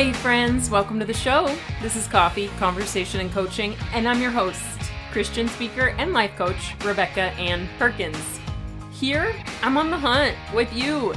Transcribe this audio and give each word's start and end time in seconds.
Hey, 0.00 0.14
friends, 0.14 0.70
welcome 0.70 0.98
to 0.98 1.04
the 1.04 1.12
show. 1.12 1.54
This 1.82 1.94
is 1.94 2.06
Coffee, 2.06 2.48
Conversation, 2.58 3.20
and 3.20 3.30
Coaching, 3.30 3.76
and 3.92 4.08
I'm 4.08 4.22
your 4.22 4.30
host, 4.30 4.64
Christian 5.12 5.46
speaker 5.46 5.88
and 5.98 6.14
life 6.14 6.34
coach, 6.36 6.74
Rebecca 6.82 7.32
Ann 7.32 7.68
Perkins. 7.78 8.40
Here, 8.90 9.34
I'm 9.62 9.76
on 9.76 9.90
the 9.90 9.98
hunt 9.98 10.34
with 10.54 10.72
you 10.72 11.12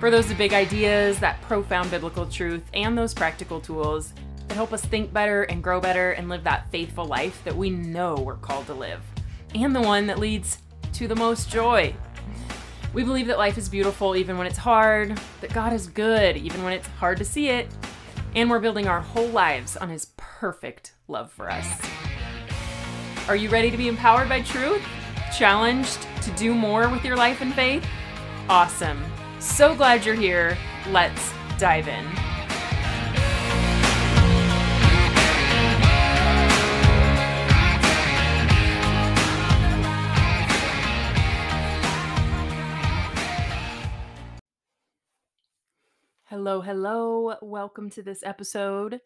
for 0.00 0.10
those 0.10 0.30
big 0.34 0.52
ideas, 0.52 1.18
that 1.18 1.40
profound 1.40 1.90
biblical 1.90 2.26
truth, 2.26 2.62
and 2.74 2.98
those 2.98 3.14
practical 3.14 3.58
tools 3.58 4.12
that 4.48 4.54
help 4.54 4.74
us 4.74 4.84
think 4.84 5.14
better 5.14 5.44
and 5.44 5.62
grow 5.62 5.80
better 5.80 6.10
and 6.10 6.28
live 6.28 6.44
that 6.44 6.70
faithful 6.70 7.06
life 7.06 7.42
that 7.44 7.56
we 7.56 7.70
know 7.70 8.16
we're 8.16 8.36
called 8.36 8.66
to 8.66 8.74
live, 8.74 9.00
and 9.54 9.74
the 9.74 9.80
one 9.80 10.06
that 10.08 10.18
leads 10.18 10.58
to 10.92 11.08
the 11.08 11.16
most 11.16 11.48
joy. 11.48 11.94
We 12.92 13.02
believe 13.02 13.28
that 13.28 13.38
life 13.38 13.56
is 13.56 13.70
beautiful 13.70 14.14
even 14.14 14.36
when 14.36 14.46
it's 14.46 14.58
hard, 14.58 15.18
that 15.40 15.54
God 15.54 15.72
is 15.72 15.86
good 15.86 16.36
even 16.36 16.62
when 16.62 16.74
it's 16.74 16.86
hard 16.86 17.16
to 17.16 17.24
see 17.24 17.48
it, 17.48 17.68
and 18.36 18.50
we're 18.50 18.60
building 18.60 18.86
our 18.86 19.00
whole 19.00 19.28
lives 19.28 19.76
on 19.76 19.88
His 19.88 20.08
perfect 20.16 20.92
love 21.08 21.32
for 21.32 21.50
us. 21.50 21.66
Are 23.28 23.34
you 23.34 23.48
ready 23.48 23.70
to 23.72 23.76
be 23.76 23.88
empowered 23.88 24.28
by 24.28 24.42
truth? 24.42 24.84
Challenged 25.36 26.06
to 26.22 26.30
do 26.32 26.54
more 26.54 26.88
with 26.88 27.04
your 27.04 27.16
life 27.16 27.40
and 27.40 27.52
faith? 27.52 27.84
Awesome. 28.48 29.02
So 29.40 29.74
glad 29.74 30.06
you're 30.06 30.14
here. 30.14 30.56
Let's 30.90 31.32
dive 31.58 31.88
in. 31.88 32.35
Hello, 46.28 46.60
hello. 46.60 47.36
Welcome 47.40 47.88
to 47.90 48.02
this 48.02 48.24
episode. 48.24 49.00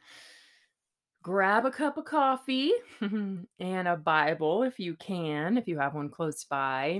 Grab 1.22 1.66
a 1.66 1.70
cup 1.70 1.98
of 1.98 2.06
coffee 2.06 2.72
and 3.02 3.46
a 3.60 3.94
Bible 3.94 4.62
if 4.62 4.80
you 4.80 4.94
can, 4.94 5.58
if 5.58 5.68
you 5.68 5.78
have 5.78 5.92
one 5.92 6.08
close 6.08 6.44
by. 6.44 6.98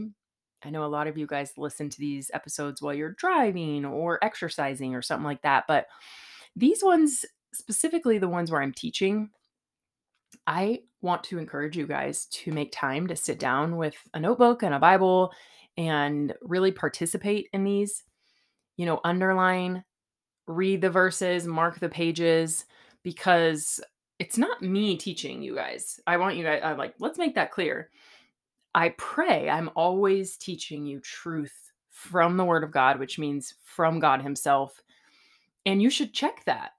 I 0.63 0.69
know 0.69 0.85
a 0.85 0.93
lot 0.93 1.07
of 1.07 1.17
you 1.17 1.27
guys 1.27 1.55
listen 1.57 1.89
to 1.89 1.99
these 1.99 2.31
episodes 2.35 2.83
while 2.83 2.93
you're 2.93 3.15
driving 3.15 3.87
or 3.87 4.23
exercising 4.23 4.95
or 4.95 5.01
something 5.01 5.25
like 5.25 5.41
that, 5.41 5.65
but 5.67 5.87
these 6.55 6.85
ones, 6.85 7.25
specifically 7.55 8.19
the 8.19 8.29
ones 8.29 8.51
where 8.51 8.61
I'm 8.61 8.75
teaching, 8.75 9.31
I 10.47 10.81
want 11.01 11.25
to 11.25 11.39
encourage 11.39 11.79
you 11.79 11.87
guys 11.87 12.27
to 12.27 12.53
make 12.53 12.73
time 12.73 13.07
to 13.07 13.17
sit 13.17 13.39
down 13.39 13.79
with 13.79 13.95
a 14.13 14.21
notebook 14.21 14.63
and 14.65 14.75
a 14.75 14.79
Bible 14.79 15.33
and 15.79 16.35
really 16.43 16.73
participate 16.73 17.49
in 17.55 17.65
these. 17.65 18.03
You 18.77 18.85
know, 18.85 19.01
underline, 19.03 19.83
read 20.51 20.81
the 20.81 20.91
verses, 20.91 21.47
mark 21.47 21.79
the 21.79 21.89
pages, 21.89 22.65
because 23.03 23.81
it's 24.19 24.37
not 24.37 24.63
me 24.63 24.97
teaching 24.97 25.43
you 25.43 25.55
guys. 25.55 26.01
I 26.07 26.19
want 26.19 26.37
you 26.37 26.45
guys, 26.45 26.61
I'm 26.63 26.77
like, 26.77 26.95
let's 26.99 27.19
make 27.19 27.35
that 27.37 27.53
clear. 27.53 27.91
I 28.75 28.91
pray 28.91 29.49
I'm 29.49 29.71
always 29.75 30.37
teaching 30.37 30.85
you 30.85 31.01
truth 31.01 31.73
from 31.89 32.37
the 32.37 32.45
Word 32.45 32.65
of 32.65 32.71
God, 32.71 32.99
which 32.99 33.19
means 33.19 33.55
from 33.65 33.99
God 33.99 34.23
Himself. 34.23 34.83
And 35.67 35.83
you 35.83 35.91
should 35.91 36.13
check 36.13 36.45
that, 36.45 36.73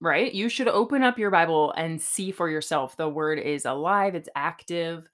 right? 0.00 0.32
You 0.32 0.48
should 0.48 0.68
open 0.68 1.02
up 1.02 1.18
your 1.18 1.30
Bible 1.30 1.72
and 1.76 2.00
see 2.00 2.30
for 2.30 2.48
yourself. 2.48 2.96
The 2.96 3.08
Word 3.08 3.38
is 3.38 3.64
alive, 3.64 4.14
it's 4.14 4.28
active. 4.34 5.08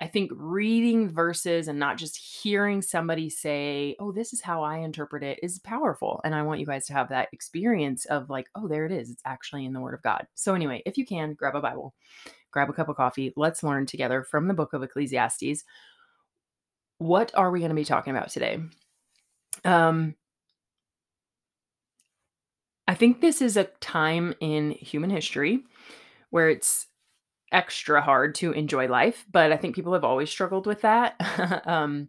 I 0.00 0.06
think 0.06 0.30
reading 0.34 1.10
verses 1.10 1.66
and 1.66 1.78
not 1.78 1.96
just 1.96 2.16
hearing 2.16 2.82
somebody 2.82 3.28
say, 3.28 3.96
oh, 3.98 4.12
this 4.12 4.32
is 4.32 4.40
how 4.40 4.62
I 4.62 4.78
interpret 4.78 5.24
it 5.24 5.40
is 5.42 5.58
powerful. 5.58 6.20
And 6.24 6.34
I 6.34 6.42
want 6.42 6.60
you 6.60 6.66
guys 6.66 6.86
to 6.86 6.92
have 6.92 7.08
that 7.08 7.28
experience 7.32 8.04
of 8.04 8.30
like, 8.30 8.48
oh, 8.54 8.68
there 8.68 8.86
it 8.86 8.92
is. 8.92 9.10
It's 9.10 9.22
actually 9.24 9.64
in 9.64 9.72
the 9.72 9.80
Word 9.80 9.94
of 9.94 10.02
God. 10.02 10.26
So, 10.34 10.54
anyway, 10.54 10.82
if 10.86 10.96
you 10.96 11.04
can, 11.04 11.34
grab 11.34 11.56
a 11.56 11.60
Bible, 11.60 11.94
grab 12.52 12.70
a 12.70 12.72
cup 12.72 12.88
of 12.88 12.96
coffee. 12.96 13.32
Let's 13.36 13.64
learn 13.64 13.86
together 13.86 14.22
from 14.22 14.46
the 14.46 14.54
book 14.54 14.72
of 14.72 14.84
Ecclesiastes. 14.84 15.64
What 16.98 17.32
are 17.34 17.50
we 17.50 17.58
going 17.58 17.70
to 17.70 17.74
be 17.74 17.84
talking 17.84 18.16
about 18.16 18.28
today? 18.28 18.60
Um, 19.64 20.14
I 22.86 22.94
think 22.94 23.20
this 23.20 23.42
is 23.42 23.56
a 23.56 23.64
time 23.64 24.34
in 24.40 24.70
human 24.70 25.10
history 25.10 25.64
where 26.30 26.48
it's 26.48 26.86
extra 27.52 28.00
hard 28.00 28.34
to 28.36 28.52
enjoy 28.52 28.88
life, 28.88 29.24
but 29.30 29.52
I 29.52 29.56
think 29.56 29.74
people 29.74 29.94
have 29.94 30.04
always 30.04 30.30
struggled 30.30 30.66
with 30.66 30.82
that. 30.82 31.14
um, 31.66 32.08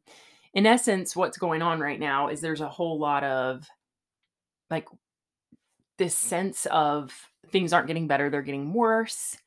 in 0.53 0.65
essence, 0.65 1.15
what's 1.15 1.37
going 1.37 1.61
on 1.61 1.79
right 1.79 1.99
now 1.99 2.29
is 2.29 2.41
there's 2.41 2.61
a 2.61 2.69
whole 2.69 2.99
lot 2.99 3.23
of 3.23 3.67
like 4.69 4.87
this 5.97 6.15
sense 6.15 6.65
of 6.67 7.13
things 7.51 7.73
aren't 7.73 7.87
getting 7.87 8.07
better, 8.07 8.29
they're 8.29 8.41
getting 8.41 8.73
worse. 8.73 9.37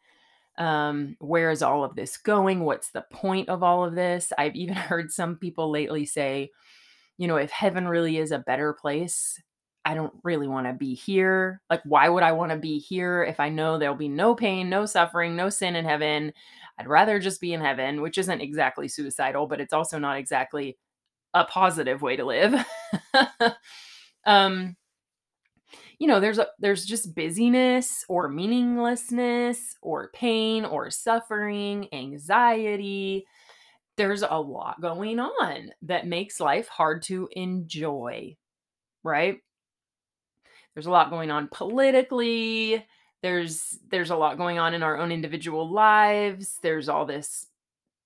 Um, 0.59 1.17
where 1.19 1.51
is 1.51 1.63
all 1.63 1.83
of 1.83 1.97
this 1.97 2.19
going? 2.19 2.61
What's 2.61 2.91
the 2.91 3.05
point 3.11 3.49
of 3.49 3.63
all 3.63 3.85
of 3.85 3.95
this? 3.95 4.33
I've 4.37 4.55
even 4.55 4.75
heard 4.77 5.11
some 5.11 5.37
people 5.37 5.71
lately 5.71 6.05
say, 6.05 6.51
you 7.19 7.27
know, 7.27 7.37
if 7.37 7.51
heaven 7.51 7.89
really 7.89 8.19
is 8.19 8.33
a 8.33 8.39
better 8.39 8.73
place, 8.73 9.41
I 9.85 9.95
don't 9.95 10.13
really 10.23 10.47
want 10.47 10.67
to 10.69 10.73
be 10.73 10.95
here. 10.95 11.61
Like, 11.69 11.83
why 11.85 12.09
would 12.09 12.23
I 12.23 12.33
want 12.33 12.53
to 12.53 12.59
be 12.59 12.79
here 12.79 13.25
if 13.25 13.41
I 13.41 13.49
know 13.49 13.79
there'll 13.79 13.97
be 13.97 14.09
no 14.09 14.35
pain, 14.35 14.69
no 14.71 14.87
suffering, 14.87 15.35
no 15.35 15.49
sin 15.51 15.75
in 15.77 15.85
heaven? 15.85 16.33
I'd 16.79 16.89
rather 16.89 17.19
just 17.19 17.41
be 17.41 17.53
in 17.53 17.61
heaven, 17.61 18.01
which 18.01 18.19
isn't 18.19 18.41
exactly 18.41 18.89
suicidal, 18.89 19.47
but 19.47 19.61
it's 19.61 19.73
also 19.73 19.99
not 19.99 20.19
exactly 20.19 20.79
a 21.35 21.45
positive 21.45 22.03
way 22.03 22.17
to 22.17 22.25
live. 22.25 22.55
um, 24.27 24.77
you 25.99 26.07
know, 26.07 26.21
there's 26.21 26.39
a 26.39 26.49
there's 26.59 26.85
just 26.85 27.15
busyness 27.15 28.05
or 28.09 28.29
meaninglessness 28.29 29.77
or 29.83 30.11
pain 30.15 30.65
or 30.65 30.91
suffering, 30.91 31.89
anxiety. 31.93 33.25
There's 33.97 34.23
a 34.23 34.41
lot 34.41 34.81
going 34.81 35.21
on 35.21 35.71
that 35.83 36.07
makes 36.07 36.41
life 36.41 36.69
hard 36.69 37.03
to 37.05 37.29
enjoy, 37.33 38.37
right? 39.05 39.39
There's 40.75 40.87
a 40.87 40.91
lot 40.91 41.11
going 41.11 41.31
on 41.31 41.49
politically 41.53 42.85
there's 43.23 43.79
there's 43.91 44.11
a 44.11 44.17
lot 44.17 44.39
going 44.39 44.59
on 44.59 44.75
in 44.75 44.83
our 44.83 44.99
own 44.99 45.13
individual 45.13 45.71
lives 45.71 46.59
there's 46.63 46.89
all 46.89 47.07
this 47.07 47.47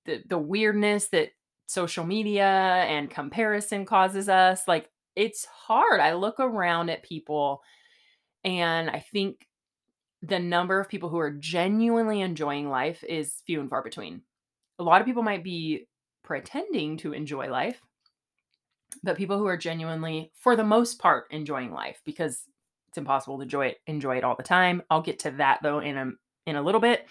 the, 0.05 0.23
the 0.29 0.39
weirdness 0.39 1.09
that 1.09 1.31
social 1.67 2.05
media 2.05 2.45
and 2.45 3.11
comparison 3.11 3.85
causes 3.85 4.29
us 4.29 4.69
like 4.69 4.89
it's 5.15 5.45
hard 5.47 6.01
i 6.01 6.13
look 6.13 6.39
around 6.39 6.91
at 6.91 7.03
people 7.03 7.63
and 8.45 8.91
i 8.91 8.99
think 8.99 9.47
the 10.23 10.39
number 10.39 10.81
of 10.81 10.89
people 10.89 11.09
who 11.09 11.19
are 11.19 11.31
genuinely 11.31 12.21
enjoying 12.21 12.69
life 12.69 13.05
is 13.05 13.43
few 13.47 13.61
and 13.61 13.69
far 13.69 13.83
between. 13.83 14.23
A 14.79 14.83
lot 14.83 15.01
of 15.01 15.07
people 15.07 15.23
might 15.23 15.45
be 15.45 15.87
pretending 16.25 16.97
to 16.97 17.13
enjoy 17.13 17.49
life 17.49 17.81
but 19.03 19.17
people 19.17 19.39
who 19.39 19.47
are 19.47 19.57
genuinely 19.57 20.33
for 20.35 20.57
the 20.57 20.65
most 20.65 20.99
part 20.99 21.27
enjoying 21.31 21.73
life 21.73 22.01
because 22.05 22.45
it's 22.97 22.99
impossible 22.99 23.37
to 23.37 23.43
enjoy 23.43 23.67
it 23.67 23.79
enjoy 23.87 24.17
it 24.17 24.25
all 24.25 24.37
the 24.37 24.43
time. 24.43 24.83
I'll 24.89 25.03
get 25.03 25.19
to 25.21 25.31
that 25.33 25.61
though 25.63 25.81
in 25.81 25.99
a 25.99 26.11
in 26.47 26.57
a 26.57 26.63
little 26.63 26.81
bit. 26.81 27.07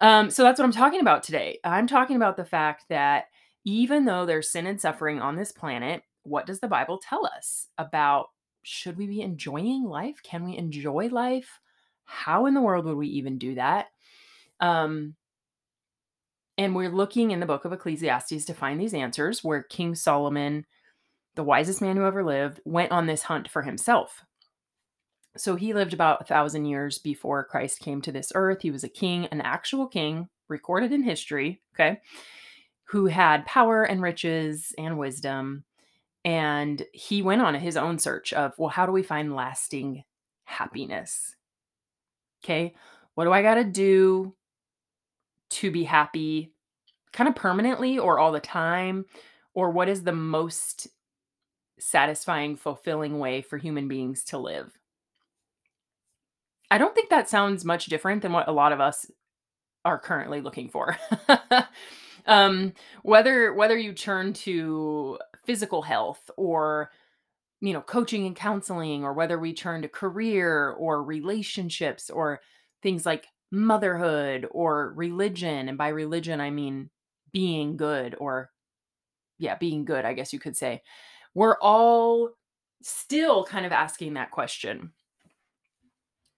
Um, 0.00 0.30
so 0.30 0.42
that's 0.42 0.58
what 0.58 0.64
I'm 0.64 0.72
talking 0.72 1.00
about 1.00 1.22
today. 1.22 1.60
I'm 1.62 1.86
talking 1.86 2.16
about 2.16 2.36
the 2.36 2.44
fact 2.44 2.86
that 2.88 3.26
even 3.64 4.04
though 4.04 4.26
there's 4.26 4.50
sin 4.50 4.66
and 4.66 4.80
suffering 4.80 5.20
on 5.20 5.36
this 5.36 5.52
planet, 5.52 6.02
what 6.24 6.44
does 6.44 6.58
the 6.58 6.68
Bible 6.68 6.98
tell 6.98 7.24
us 7.24 7.68
about 7.78 8.26
should 8.64 8.98
we 8.98 9.06
be 9.06 9.20
enjoying 9.20 9.84
life? 9.84 10.20
Can 10.24 10.44
we 10.44 10.56
enjoy 10.56 11.08
life? 11.08 11.60
How 12.04 12.46
in 12.46 12.54
the 12.54 12.60
world 12.60 12.84
would 12.84 12.96
we 12.96 13.08
even 13.08 13.38
do 13.38 13.54
that? 13.54 13.86
Um, 14.58 15.14
and 16.58 16.74
we're 16.74 16.90
looking 16.90 17.30
in 17.30 17.38
the 17.38 17.46
book 17.46 17.64
of 17.64 17.72
Ecclesiastes 17.72 18.44
to 18.44 18.54
find 18.54 18.80
these 18.80 18.94
answers 18.94 19.44
where 19.44 19.62
King 19.62 19.94
Solomon, 19.94 20.66
the 21.36 21.44
wisest 21.44 21.80
man 21.80 21.96
who 21.96 22.04
ever 22.04 22.24
lived, 22.24 22.60
went 22.64 22.90
on 22.90 23.06
this 23.06 23.22
hunt 23.22 23.48
for 23.48 23.62
himself 23.62 24.24
so 25.36 25.56
he 25.56 25.72
lived 25.72 25.92
about 25.92 26.20
a 26.20 26.24
thousand 26.24 26.66
years 26.66 26.98
before 26.98 27.44
Christ 27.44 27.80
came 27.80 28.00
to 28.02 28.12
this 28.12 28.32
earth. 28.34 28.62
He 28.62 28.70
was 28.70 28.84
a 28.84 28.88
king, 28.88 29.26
an 29.26 29.40
actual 29.40 29.86
king, 29.86 30.28
recorded 30.48 30.92
in 30.92 31.02
history, 31.02 31.60
okay, 31.74 32.00
who 32.84 33.06
had 33.06 33.46
power 33.46 33.82
and 33.82 34.02
riches 34.02 34.74
and 34.78 34.98
wisdom. 34.98 35.64
And 36.24 36.84
he 36.92 37.22
went 37.22 37.42
on 37.42 37.54
his 37.54 37.76
own 37.76 37.98
search 37.98 38.32
of, 38.32 38.54
well, 38.58 38.68
how 38.68 38.86
do 38.86 38.92
we 38.92 39.02
find 39.02 39.34
lasting 39.34 40.04
happiness? 40.44 41.34
Okay, 42.44 42.74
what 43.14 43.24
do 43.24 43.32
I 43.32 43.42
got 43.42 43.54
to 43.54 43.64
do 43.64 44.34
to 45.50 45.70
be 45.70 45.84
happy 45.84 46.52
kind 47.12 47.28
of 47.28 47.34
permanently 47.34 47.98
or 47.98 48.18
all 48.18 48.32
the 48.32 48.40
time? 48.40 49.04
Or 49.54 49.70
what 49.70 49.88
is 49.88 50.02
the 50.02 50.12
most 50.12 50.88
satisfying, 51.78 52.56
fulfilling 52.56 53.18
way 53.18 53.42
for 53.42 53.56
human 53.56 53.88
beings 53.88 54.24
to 54.24 54.38
live? 54.38 54.76
I 56.70 56.78
don't 56.78 56.94
think 56.94 57.10
that 57.10 57.28
sounds 57.28 57.64
much 57.64 57.86
different 57.86 58.22
than 58.22 58.32
what 58.32 58.48
a 58.48 58.52
lot 58.52 58.72
of 58.72 58.80
us 58.80 59.10
are 59.84 59.98
currently 59.98 60.40
looking 60.40 60.68
for. 60.68 60.96
um, 62.26 62.72
whether 63.02 63.52
whether 63.54 63.76
you 63.76 63.92
turn 63.92 64.32
to 64.32 65.18
physical 65.44 65.82
health 65.82 66.30
or 66.36 66.90
you 67.60 67.72
know, 67.72 67.80
coaching 67.80 68.26
and 68.26 68.36
counseling, 68.36 69.04
or 69.04 69.12
whether 69.12 69.38
we 69.38 69.52
turn 69.54 69.82
to 69.82 69.88
career 69.88 70.70
or 70.72 71.02
relationships 71.02 72.10
or 72.10 72.40
things 72.82 73.06
like 73.06 73.26
motherhood 73.50 74.46
or 74.50 74.92
religion. 74.94 75.68
And 75.68 75.78
by 75.78 75.88
religion, 75.88 76.40
I 76.40 76.50
mean 76.50 76.90
being 77.32 77.76
good 77.76 78.14
or, 78.18 78.50
yeah, 79.38 79.56
being 79.56 79.84
good, 79.84 80.04
I 80.04 80.12
guess 80.12 80.32
you 80.32 80.38
could 80.38 80.56
say. 80.56 80.82
We're 81.34 81.58
all 81.60 82.30
still 82.82 83.44
kind 83.44 83.64
of 83.64 83.72
asking 83.72 84.14
that 84.14 84.30
question 84.30 84.92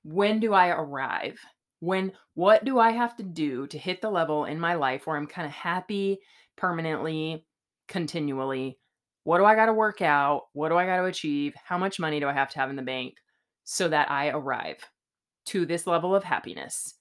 When 0.09 0.41
do 0.41 0.55
I 0.55 0.69
arrive? 0.69 1.39
When, 1.81 2.13
what 2.33 2.65
do 2.65 2.79
I 2.79 2.93
have 2.93 3.15
to 3.19 3.23
do 3.23 3.67
to 3.67 3.77
hit 3.77 4.01
the 4.01 4.09
level 4.09 4.47
in 4.47 4.59
my 4.59 4.75
life 4.75 5.07
where 5.07 5.19
I'm 5.19 5.27
kind 5.27 5.47
of 5.47 5.53
happy 5.53 6.21
permanently, 6.57 7.45
continually? 7.89 8.79
What 9.25 9.37
do 9.37 9.45
I 9.45 9.55
got 9.55 9.67
to 9.67 9.75
work 9.75 10.01
out? 10.01 10.45
What 10.55 10.71
do 10.71 10.77
I 10.77 10.87
got 10.87 10.97
to 10.97 11.05
achieve? 11.05 11.55
How 11.63 11.77
much 11.77 12.01
money 12.01 12.21
do 12.21 12.27
I 12.27 12.33
have 12.33 12.49
to 12.53 12.59
have 12.59 12.71
in 12.71 12.77
the 12.77 12.83
bank 12.83 13.17
so 13.65 13.87
that 13.89 14.11
I 14.11 14.31
arrive 14.31 14.79
to 15.47 15.67
this 15.67 15.87
level 15.87 16.15
of 16.15 16.25
happiness? 16.25 16.95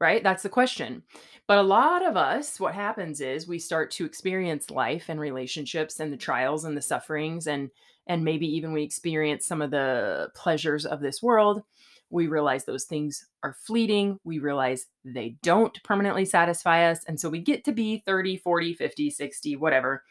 Right? 0.00 0.22
That's 0.22 0.44
the 0.44 0.48
question. 0.48 1.02
But 1.48 1.58
a 1.58 1.62
lot 1.62 2.06
of 2.06 2.16
us, 2.16 2.60
what 2.60 2.76
happens 2.76 3.20
is 3.20 3.48
we 3.48 3.58
start 3.58 3.90
to 3.92 4.04
experience 4.04 4.70
life 4.70 5.06
and 5.08 5.18
relationships 5.18 5.98
and 5.98 6.12
the 6.12 6.16
trials 6.16 6.64
and 6.64 6.76
the 6.76 6.82
sufferings 6.82 7.48
and 7.48 7.70
and 8.06 8.24
maybe 8.24 8.46
even 8.46 8.72
we 8.72 8.82
experience 8.82 9.46
some 9.46 9.60
of 9.60 9.70
the 9.70 10.30
pleasures 10.34 10.86
of 10.86 11.00
this 11.00 11.22
world. 11.22 11.62
We 12.10 12.26
realize 12.26 12.64
those 12.64 12.84
things 12.84 13.26
are 13.42 13.54
fleeting. 13.66 14.18
We 14.24 14.38
realize 14.38 14.86
they 15.04 15.36
don't 15.42 15.82
permanently 15.84 16.24
satisfy 16.24 16.90
us. 16.90 17.04
And 17.06 17.18
so 17.18 17.28
we 17.28 17.40
get 17.40 17.64
to 17.64 17.72
be 17.72 18.02
30, 18.04 18.36
40, 18.38 18.74
50, 18.74 19.10
60, 19.10 19.56
whatever. 19.56 20.02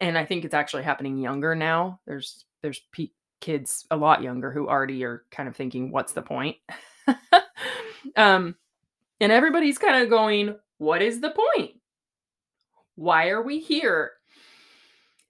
And 0.00 0.18
I 0.18 0.24
think 0.24 0.44
it's 0.44 0.54
actually 0.54 0.82
happening 0.82 1.18
younger 1.18 1.54
now. 1.54 2.00
There's 2.06 2.44
there's 2.62 2.80
kids 3.40 3.86
a 3.90 3.96
lot 3.96 4.22
younger 4.22 4.50
who 4.50 4.68
already 4.68 5.04
are 5.04 5.24
kind 5.30 5.48
of 5.48 5.54
thinking 5.54 5.92
what's 5.92 6.12
the 6.12 6.22
point? 6.22 6.56
um 8.16 8.56
and 9.20 9.32
everybody's 9.32 9.78
kind 9.78 10.02
of 10.02 10.10
going, 10.10 10.56
what 10.78 11.02
is 11.02 11.20
the 11.20 11.30
point? 11.30 11.72
Why 12.94 13.28
are 13.30 13.42
we 13.42 13.60
here? 13.60 14.12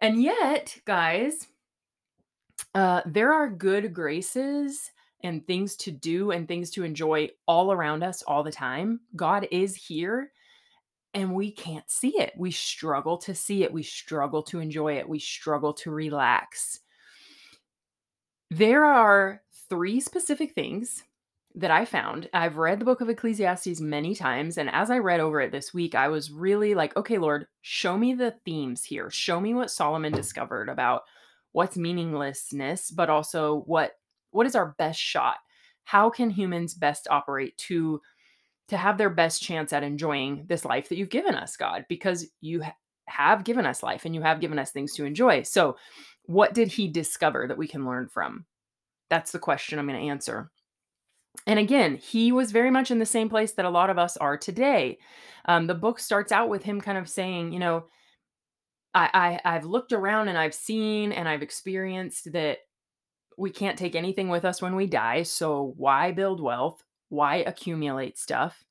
And 0.01 0.23
yet, 0.23 0.79
guys, 0.85 1.49
uh, 2.75 3.03
there 3.07 3.33
are 3.33 3.49
good 3.49 3.93
graces 3.93 4.91
and 5.23 5.47
things 5.47 5.77
to 5.77 5.91
do 5.91 6.31
and 6.31 6.47
things 6.47 6.71
to 6.71 6.85
enjoy 6.85 7.29
all 7.47 7.73
around 7.73 8.03
us 8.03 8.23
all 8.23 8.43
the 8.43 8.53
time. 8.53 9.01
God 9.17 9.49
is 9.51 9.75
here 9.75 10.33
and 11.15 11.35
we 11.35 11.51
can't 11.51 11.91
see 11.91 12.19
it. 12.21 12.33
We 12.37 12.51
struggle 12.51 13.19
to 13.19 13.35
see 13.35 13.65
it. 13.65 13.73
We 13.73 13.83
struggle 13.83 14.43
to 14.45 14.61
enjoy 14.61 14.99
it. 14.99 15.09
We 15.09 15.19
struggle 15.19 15.73
to 15.75 15.91
relax. 15.91 16.81
There 18.51 18.85
are 18.85 19.43
three 19.69 20.01
specific 20.01 20.55
things 20.55 21.05
that 21.55 21.71
I 21.71 21.85
found. 21.85 22.29
I've 22.33 22.57
read 22.57 22.79
the 22.79 22.85
book 22.85 23.01
of 23.01 23.09
Ecclesiastes 23.09 23.81
many 23.81 24.15
times. 24.15 24.59
And 24.59 24.71
as 24.71 24.91
I 24.91 24.99
read 24.99 25.21
over 25.21 25.41
it 25.41 25.51
this 25.51 25.75
week, 25.75 25.95
I 25.95 26.09
was 26.09 26.31
really 26.31 26.75
like, 26.75 26.97
okay, 26.97 27.19
Lord, 27.19 27.47
show 27.63 27.99
me 27.99 28.15
the 28.15 28.35
themes 28.45 28.85
here. 28.85 29.11
Show 29.11 29.41
me 29.41 29.55
what 29.55 29.71
Solomon 29.71 30.13
discovered 30.13 30.69
about 30.69 31.03
what's 31.53 31.77
meaninglessness, 31.77 32.91
but 32.91 33.11
also 33.11 33.63
what 33.67 33.98
what 34.31 34.47
is 34.47 34.55
our 34.55 34.75
best 34.79 35.01
shot? 35.01 35.37
How 35.85 36.11
can 36.11 36.31
humans 36.31 36.75
best 36.75 37.09
operate 37.11 37.57
to 37.69 38.01
to 38.69 38.77
have 38.77 38.99
their 38.99 39.11
best 39.11 39.43
chance 39.43 39.73
at 39.73 39.83
enjoying 39.83 40.45
this 40.47 40.65
life 40.65 40.89
that 40.89 40.99
you've 40.99 41.09
given 41.09 41.35
us, 41.35 41.57
God? 41.57 41.87
Because 41.89 42.27
you 42.41 42.63
ha- 42.63 42.77
have 43.07 43.45
given 43.45 43.65
us 43.65 43.83
life 43.83 44.05
and 44.05 44.15
you 44.15 44.21
have 44.23 44.41
given 44.41 44.59
us 44.59 44.71
things 44.71 44.95
to 44.95 45.05
enjoy. 45.05 45.43
So, 45.43 45.77
what 46.25 46.55
did 46.55 46.69
he 46.69 46.89
discover 46.89 47.47
that 47.49 47.59
we 47.59 47.67
can 47.67 47.87
learn 47.87 48.09
from? 48.09 48.45
That's 49.09 49.33
the 49.33 49.39
question 49.39 49.79
I'm 49.79 49.87
going 49.87 49.99
to 49.99 50.09
answer. 50.09 50.51
And 51.47 51.59
again, 51.59 51.97
he 51.97 52.33
was 52.33 52.53
very 52.53 52.71
much 52.71 52.91
in 52.91 52.99
the 52.99 53.07
same 53.07 53.29
place 53.29 53.53
that 53.53 53.65
a 53.65 53.71
lot 53.71 53.91
of 53.91 53.99
us 53.99 54.17
are 54.17 54.37
today. 54.37 54.99
Um, 55.47 55.67
the 55.67 55.75
book 55.75 55.99
starts 55.99 56.33
out 56.33 56.49
with 56.49 56.63
him 56.63 56.81
kind 56.81 56.99
of 56.99 57.09
saying, 57.09 57.53
you 57.53 57.59
know, 57.59 57.85
I, 58.95 59.41
I 59.45 59.57
I've 59.57 59.65
looked 59.65 59.93
around 59.93 60.29
and 60.29 60.37
I've 60.37 60.55
seen 60.55 61.13
and 61.13 61.29
I've 61.29 61.43
experienced 61.43 62.33
that 62.33 62.59
we 63.39 63.51
can't 63.51 63.79
take 63.79 63.95
anything 63.95 64.29
with 64.29 64.45
us 64.45 64.61
when 64.61 64.75
we 64.75 64.87
die. 64.87 65.23
So 65.23 65.73
why 65.77 66.11
build 66.11 66.41
wealth? 66.41 66.83
Why 67.09 67.37
accumulate 67.37 68.19
stuff? 68.19 68.65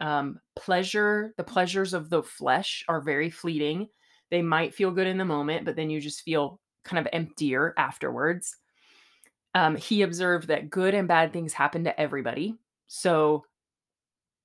Um, 0.00 0.38
pleasure, 0.54 1.34
the 1.36 1.44
pleasures 1.44 1.92
of 1.92 2.08
the 2.08 2.22
flesh 2.22 2.84
are 2.88 3.00
very 3.00 3.28
fleeting. 3.28 3.88
They 4.30 4.40
might 4.40 4.74
feel 4.74 4.92
good 4.92 5.08
in 5.08 5.18
the 5.18 5.24
moment, 5.24 5.64
but 5.64 5.74
then 5.74 5.90
you 5.90 6.00
just 6.00 6.22
feel 6.22 6.60
kind 6.84 7.04
of 7.04 7.12
emptier 7.12 7.74
afterwards. 7.76 8.56
Um, 9.54 9.74
he 9.74 10.02
observed 10.02 10.48
that 10.48 10.70
good 10.70 10.94
and 10.94 11.08
bad 11.08 11.32
things 11.32 11.52
happen 11.52 11.84
to 11.84 12.00
everybody. 12.00 12.54
So 12.86 13.44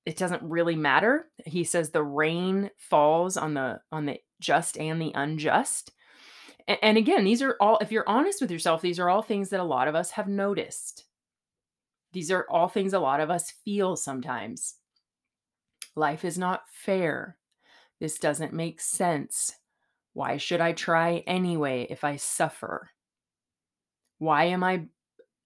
it 0.05 0.17
doesn't 0.17 0.41
really 0.41 0.75
matter. 0.75 1.29
He 1.45 1.63
says 1.63 1.91
the 1.91 2.03
rain 2.03 2.71
falls 2.77 3.37
on 3.37 3.53
the 3.53 3.81
on 3.91 4.05
the 4.05 4.17
just 4.41 4.77
and 4.77 5.01
the 5.01 5.11
unjust. 5.13 5.91
And, 6.67 6.97
again, 6.97 7.23
these 7.23 7.41
are 7.41 7.57
all 7.59 7.77
if 7.79 7.91
you're 7.91 8.07
honest 8.07 8.41
with 8.41 8.51
yourself, 8.51 8.81
these 8.81 8.99
are 8.99 9.09
all 9.09 9.21
things 9.21 9.49
that 9.49 9.59
a 9.59 9.63
lot 9.65 9.87
of 9.87 9.95
us 9.95 10.11
have 10.11 10.27
noticed. 10.27 11.05
These 12.13 12.31
are 12.31 12.45
all 12.49 12.67
things 12.67 12.93
a 12.93 12.99
lot 12.99 13.19
of 13.19 13.29
us 13.29 13.51
feel 13.65 13.95
sometimes. 13.95 14.75
Life 15.95 16.23
is 16.23 16.37
not 16.37 16.63
fair. 16.71 17.37
This 17.99 18.19
doesn't 18.19 18.53
make 18.53 18.81
sense. 18.81 19.53
Why 20.13 20.37
should 20.37 20.61
I 20.61 20.73
try 20.73 21.23
anyway 21.25 21.87
if 21.89 22.03
I 22.03 22.17
suffer? 22.17 22.91
Why 24.19 24.45
am 24.45 24.63
I 24.63 24.85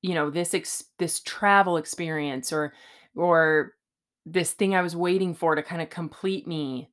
you 0.02 0.14
know 0.14 0.30
this 0.30 0.54
ex- 0.54 0.86
this 1.00 1.20
travel 1.22 1.78
experience 1.78 2.54
or 2.54 2.74
or 3.16 3.74
this 4.26 4.52
thing 4.54 4.76
I 4.76 4.82
was 4.82 4.96
waiting 4.96 5.34
for 5.34 5.56
to 5.56 5.64
kind 5.64 5.82
of 5.82 5.90
complete 5.90 6.48
me 6.48 6.90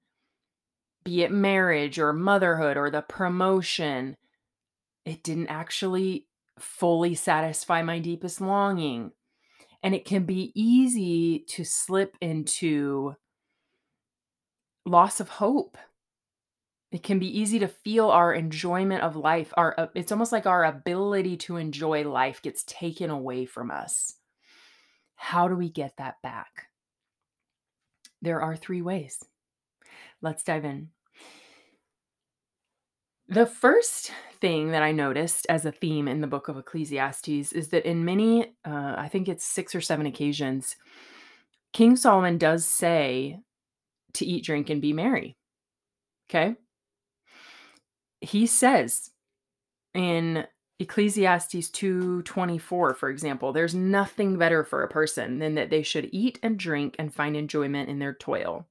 be 1.05 1.23
it 1.23 1.31
marriage 1.31 1.99
or 1.99 2.13
motherhood 2.13 2.77
or 2.77 2.91
the 2.91 3.03
promotion 3.03 4.17
it 5.05 5.23
didn't 5.23 5.49
actually 5.49 6.27
fully 6.59 7.15
satisfy 7.15 7.83
my 7.83 7.99
deepest 7.99 8.41
longing. 8.41 9.13
And 9.83 9.95
it 9.95 10.05
can 10.05 10.25
be 10.25 10.53
easy 10.55 11.45
to 11.49 11.65
slip 11.65 12.17
into 12.21 13.17
loss 14.87 15.21
of 15.21 15.29
hope. 15.29 15.77
It 16.91 17.03
can 17.03 17.19
be 17.19 17.39
easy 17.39 17.59
to 17.59 17.69
feel 17.69 18.09
our 18.09 18.33
enjoyment 18.33 19.03
of 19.03 19.17
life 19.17 19.53
our 19.57 19.75
uh, 19.77 19.87
it's 19.95 20.13
almost 20.13 20.31
like 20.31 20.47
our 20.47 20.65
ability 20.65 21.37
to 21.39 21.57
enjoy 21.57 22.09
life 22.09 22.41
gets 22.41 22.63
taken 22.63 23.11
away 23.11 23.47
from 23.47 23.71
us. 23.71 24.15
How 25.17 25.49
do 25.49 25.57
we 25.57 25.69
get 25.69 25.97
that 25.97 26.23
back? 26.23 26.69
There 28.23 28.41
are 28.41 28.57
three 28.57 28.81
ways 28.81 29.19
let's 30.25 30.43
dive 30.43 30.65
in 30.65 30.89
the 33.29 33.47
first 33.47 34.13
thing 34.41 34.73
that 34.73 34.83
I 34.83 34.93
noticed 34.93 35.47
as 35.49 35.65
a 35.65 35.73
theme 35.73 36.09
in 36.09 36.21
the 36.21 36.27
book 36.27 36.49
of 36.49 36.59
Ecclesiastes 36.59 37.53
is 37.53 37.69
that 37.69 37.89
in 37.89 38.05
many, 38.05 38.45
uh, 38.67 38.95
I 38.99 39.09
think 39.09 39.29
it's 39.29 39.47
six 39.47 39.75
or 39.75 39.81
seven 39.81 40.05
occasions, 40.05 40.77
King 41.73 41.97
Solomon 41.97 42.37
does 42.37 42.67
say 42.67 43.41
to 44.13 44.27
eat, 44.27 44.45
drink, 44.45 44.69
and 44.69 44.83
be 44.83 44.93
merry. 44.93 45.39
Okay 46.29 46.57
he 48.25 48.47
says 48.47 49.11
in 49.95 50.47
Ecclesiastes 50.81 51.71
2:24 51.71 52.95
for 52.95 53.09
example 53.09 53.53
there's 53.53 53.75
nothing 53.75 54.37
better 54.37 54.65
for 54.65 54.83
a 54.83 54.89
person 54.89 55.39
than 55.39 55.55
that 55.55 55.71
they 55.71 55.83
should 55.83 56.09
eat 56.13 56.39
and 56.43 56.59
drink 56.59 56.97
and 56.99 57.15
find 57.15 57.37
enjoyment 57.37 57.89
in 57.89 57.99
their 57.99 58.15
toil. 58.15 58.67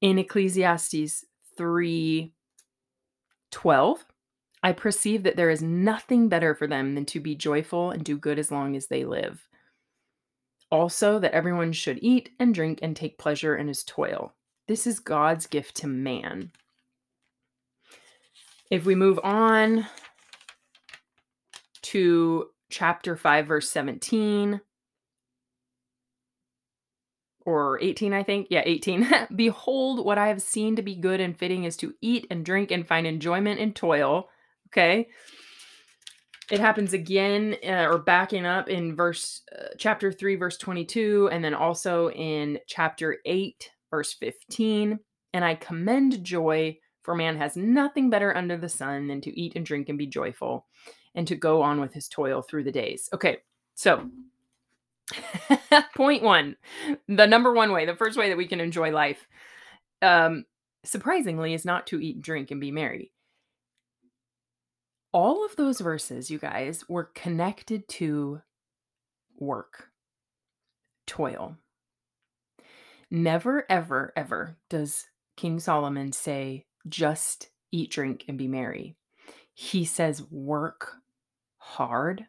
In 0.00 0.18
Ecclesiastes 0.18 1.24
3:12 1.58 4.04
I 4.62 4.72
perceive 4.72 5.22
that 5.22 5.36
there 5.36 5.50
is 5.50 5.62
nothing 5.62 6.28
better 6.28 6.54
for 6.54 6.66
them 6.66 6.94
than 6.94 7.04
to 7.06 7.20
be 7.20 7.34
joyful 7.34 7.90
and 7.90 8.04
do 8.04 8.18
good 8.18 8.38
as 8.38 8.50
long 8.50 8.76
as 8.76 8.88
they 8.88 9.04
live. 9.04 9.48
Also 10.70 11.18
that 11.18 11.32
everyone 11.32 11.72
should 11.72 11.98
eat 12.02 12.30
and 12.38 12.54
drink 12.54 12.80
and 12.82 12.94
take 12.94 13.18
pleasure 13.18 13.56
in 13.56 13.68
his 13.68 13.84
toil. 13.84 14.34
This 14.66 14.86
is 14.86 15.00
God's 15.00 15.46
gift 15.46 15.76
to 15.76 15.86
man. 15.86 16.52
If 18.70 18.84
we 18.84 18.94
move 18.94 19.18
on 19.22 19.86
to 21.82 22.50
chapter 22.68 23.16
5, 23.16 23.46
verse 23.46 23.70
17 23.70 24.60
or 27.48 27.80
18, 27.80 28.12
I 28.12 28.22
think. 28.22 28.48
Yeah, 28.50 28.62
18. 28.64 29.08
Behold, 29.34 30.04
what 30.04 30.18
I 30.18 30.28
have 30.28 30.42
seen 30.42 30.76
to 30.76 30.82
be 30.82 30.94
good 30.94 31.18
and 31.18 31.38
fitting 31.38 31.64
is 31.64 31.78
to 31.78 31.94
eat 32.02 32.26
and 32.30 32.44
drink 32.44 32.70
and 32.70 32.86
find 32.86 33.06
enjoyment 33.06 33.58
in 33.58 33.72
toil. 33.72 34.28
Okay. 34.68 35.08
It 36.50 36.60
happens 36.60 36.92
again 36.92 37.56
uh, 37.66 37.86
or 37.88 37.98
backing 37.98 38.44
up 38.44 38.68
in 38.68 38.94
verse 38.94 39.42
uh, 39.58 39.68
chapter 39.78 40.12
3 40.12 40.36
verse 40.36 40.56
22 40.56 41.28
and 41.30 41.44
then 41.44 41.54
also 41.54 42.10
in 42.10 42.58
chapter 42.66 43.18
8 43.26 43.70
verse 43.90 44.14
15 44.14 44.98
and 45.34 45.44
I 45.44 45.54
commend 45.54 46.24
joy 46.24 46.78
for 47.02 47.14
man 47.14 47.36
has 47.36 47.54
nothing 47.54 48.08
better 48.08 48.34
under 48.34 48.56
the 48.56 48.68
sun 48.68 49.08
than 49.08 49.20
to 49.22 49.38
eat 49.38 49.56
and 49.56 49.64
drink 49.64 49.90
and 49.90 49.98
be 49.98 50.06
joyful. 50.06 50.66
and 51.14 51.26
to 51.28 51.36
go 51.36 51.60
on 51.62 51.80
with 51.80 51.92
his 51.92 52.08
toil 52.08 52.42
through 52.42 52.64
the 52.64 52.72
days. 52.72 53.08
Okay, 53.12 53.38
so 53.74 54.08
point 55.96 56.22
one 56.22 56.56
the 57.08 57.26
number 57.26 57.52
one 57.52 57.72
way, 57.72 57.86
the 57.86 57.96
first 57.96 58.18
way 58.18 58.28
that 58.28 58.36
we 58.36 58.46
can 58.46 58.60
enjoy 58.60 58.90
life, 58.90 59.26
um, 60.02 60.44
surprisingly, 60.84 61.54
is 61.54 61.64
not 61.64 61.86
to 61.88 62.00
eat, 62.00 62.20
drink, 62.20 62.50
and 62.50 62.60
be 62.60 62.70
merry. 62.70 63.12
All 65.12 65.44
of 65.44 65.56
those 65.56 65.80
verses, 65.80 66.30
you 66.30 66.38
guys, 66.38 66.84
were 66.88 67.10
connected 67.14 67.88
to 67.88 68.42
work, 69.38 69.88
toil. 71.06 71.56
Never, 73.10 73.64
ever, 73.70 74.12
ever 74.14 74.58
does 74.68 75.06
King 75.36 75.60
Solomon 75.60 76.12
say, 76.12 76.66
just 76.88 77.48
eat, 77.72 77.90
drink, 77.90 78.24
and 78.28 78.36
be 78.36 78.48
merry. 78.48 78.96
He 79.54 79.84
says, 79.84 80.22
work 80.30 80.96
hard, 81.56 82.26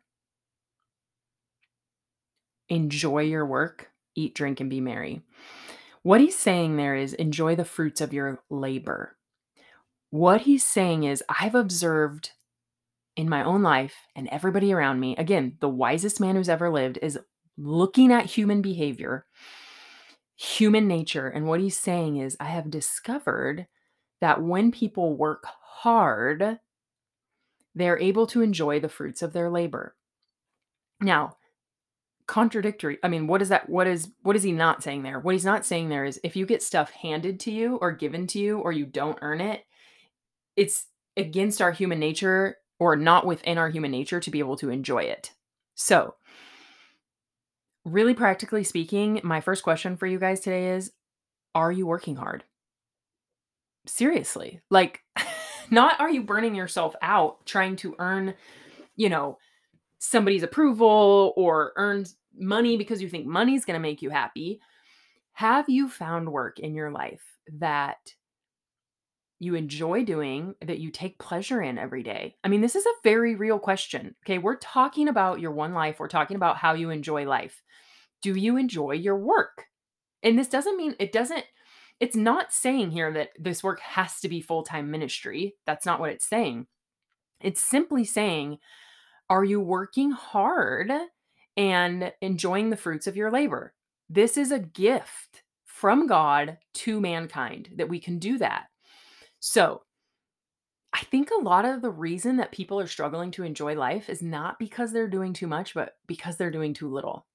enjoy 2.69 3.23
your 3.23 3.45
work, 3.45 3.91
eat, 4.15 4.35
drink, 4.35 4.59
and 4.59 4.69
be 4.69 4.81
merry. 4.81 5.21
What 6.03 6.21
he's 6.21 6.37
saying 6.37 6.77
there 6.77 6.95
is 6.95 7.13
enjoy 7.13 7.55
the 7.55 7.65
fruits 7.65 8.01
of 8.01 8.13
your 8.13 8.41
labor. 8.49 9.17
What 10.11 10.41
he's 10.41 10.65
saying 10.65 11.03
is, 11.03 11.23
I've 11.27 11.55
observed 11.55 12.31
in 13.15 13.29
my 13.29 13.43
own 13.43 13.61
life 13.61 13.95
and 14.15 14.27
everybody 14.29 14.73
around 14.73 14.99
me, 14.99 15.15
again, 15.17 15.57
the 15.59 15.69
wisest 15.69 16.19
man 16.19 16.35
who's 16.35 16.49
ever 16.49 16.69
lived 16.69 16.99
is 17.01 17.19
looking 17.57 18.11
at 18.11 18.25
human 18.25 18.61
behavior, 18.61 19.25
human 20.37 20.87
nature. 20.87 21.27
And 21.27 21.45
what 21.47 21.59
he's 21.59 21.77
saying 21.77 22.17
is, 22.17 22.37
I 22.39 22.45
have 22.45 22.71
discovered 22.71 23.67
that 24.21 24.41
when 24.41 24.71
people 24.71 25.17
work 25.17 25.43
hard, 25.45 26.59
they're 27.75 27.99
able 27.99 28.25
to 28.27 28.41
enjoy 28.41 28.79
the 28.79 28.89
fruits 28.89 29.21
of 29.21 29.33
their 29.33 29.49
labor. 29.49 29.95
Now, 31.01 31.37
contradictory. 32.29 32.99
I 33.03 33.07
mean, 33.07 33.25
what 33.25 33.41
is 33.41 33.49
that? 33.49 33.67
What 33.67 33.87
is 33.87 34.11
what 34.21 34.35
is 34.35 34.43
he 34.43 34.51
not 34.51 34.83
saying 34.83 35.01
there? 35.01 35.19
What 35.19 35.33
he's 35.33 35.43
not 35.43 35.65
saying 35.65 35.89
there 35.89 36.05
is 36.05 36.19
if 36.23 36.35
you 36.35 36.45
get 36.45 36.61
stuff 36.61 36.91
handed 36.91 37.39
to 37.41 37.51
you 37.51 37.77
or 37.77 37.91
given 37.91 38.27
to 38.27 38.39
you 38.39 38.59
or 38.59 38.71
you 38.71 38.85
don't 38.85 39.17
earn 39.23 39.41
it, 39.41 39.65
it's 40.55 40.85
against 41.17 41.59
our 41.59 41.71
human 41.71 41.99
nature 41.99 42.57
or 42.79 42.95
not 42.95 43.25
within 43.25 43.57
our 43.57 43.69
human 43.69 43.89
nature 43.89 44.19
to 44.19 44.29
be 44.29 44.37
able 44.37 44.55
to 44.57 44.69
enjoy 44.69 44.99
it. 44.99 45.33
So, 45.73 46.13
really 47.83 48.13
practically 48.13 48.63
speaking, 48.63 49.19
my 49.23 49.41
first 49.41 49.63
question 49.63 49.97
for 49.97 50.05
you 50.05 50.19
guys 50.19 50.39
today 50.39 50.69
is 50.75 50.91
are 51.55 51.71
you 51.71 51.87
working 51.87 52.17
hard? 52.17 52.43
Seriously. 53.87 54.61
Like 54.69 54.99
not 55.71 55.99
are 55.99 56.11
you 56.11 56.21
burning 56.21 56.53
yourself 56.53 56.95
out 57.01 57.43
trying 57.47 57.75
to 57.77 57.95
earn, 57.97 58.35
you 58.95 59.09
know, 59.09 59.39
somebody's 59.99 60.43
approval 60.43 61.33
or 61.35 61.73
earn 61.75 62.05
money 62.35 62.77
because 62.77 63.01
you 63.01 63.09
think 63.09 63.27
money's 63.27 63.65
going 63.65 63.75
to 63.75 63.81
make 63.81 64.01
you 64.01 64.09
happy. 64.09 64.59
Have 65.33 65.69
you 65.69 65.87
found 65.89 66.31
work 66.31 66.59
in 66.59 66.73
your 66.73 66.91
life 66.91 67.23
that 67.59 68.13
you 69.39 69.55
enjoy 69.55 70.03
doing, 70.03 70.55
that 70.61 70.79
you 70.79 70.91
take 70.91 71.19
pleasure 71.19 71.61
in 71.61 71.77
every 71.77 72.03
day? 72.03 72.35
I 72.43 72.47
mean, 72.47 72.61
this 72.61 72.75
is 72.75 72.85
a 72.85 73.01
very 73.03 73.35
real 73.35 73.59
question. 73.59 74.15
Okay. 74.25 74.37
We're 74.37 74.57
talking 74.57 75.07
about 75.07 75.39
your 75.39 75.51
one 75.51 75.73
life, 75.73 75.99
we're 75.99 76.07
talking 76.07 76.35
about 76.35 76.57
how 76.57 76.73
you 76.73 76.89
enjoy 76.89 77.25
life. 77.25 77.61
Do 78.21 78.35
you 78.35 78.57
enjoy 78.57 78.91
your 78.91 79.17
work? 79.17 79.65
And 80.23 80.37
this 80.37 80.49
doesn't 80.49 80.75
mean 80.75 80.95
it 80.99 81.13
doesn't, 81.13 81.45
it's 82.01 82.15
not 82.15 82.51
saying 82.51 82.91
here 82.91 83.11
that 83.13 83.29
this 83.37 83.63
work 83.63 83.79
has 83.81 84.19
to 84.21 84.29
be 84.29 84.41
full 84.41 84.63
time 84.63 84.91
ministry. 84.91 85.55
That's 85.65 85.85
not 85.85 85.99
what 85.99 86.11
it's 86.11 86.27
saying. 86.27 86.67
It's 87.41 87.61
simply 87.61 88.03
saying, 88.03 88.57
are 89.29 89.43
you 89.43 89.59
working 89.59 90.11
hard 90.11 90.91
and 91.59 92.13
enjoying 92.21 92.69
the 92.69 92.77
fruits 92.77 93.05
of 93.05 93.17
your 93.17 93.29
labor. 93.29 93.73
This 94.09 94.37
is 94.37 94.51
a 94.53 94.59
gift 94.59 95.43
from 95.65 96.07
God 96.07 96.57
to 96.75 97.01
mankind 97.01 97.69
that 97.75 97.89
we 97.89 97.99
can 97.99 98.17
do 98.17 98.37
that. 98.37 98.67
So, 99.41 99.81
I 100.93 101.01
think 101.01 101.29
a 101.29 101.43
lot 101.43 101.65
of 101.65 101.81
the 101.81 101.91
reason 101.91 102.37
that 102.37 102.53
people 102.53 102.79
are 102.79 102.87
struggling 102.87 103.29
to 103.31 103.43
enjoy 103.43 103.75
life 103.75 104.09
is 104.09 104.23
not 104.23 104.57
because 104.57 104.91
they're 104.91 105.09
doing 105.09 105.33
too 105.33 105.47
much, 105.47 105.73
but 105.73 105.97
because 106.07 106.37
they're 106.37 106.49
doing 106.49 106.73
too 106.73 106.89
little. 106.89 107.27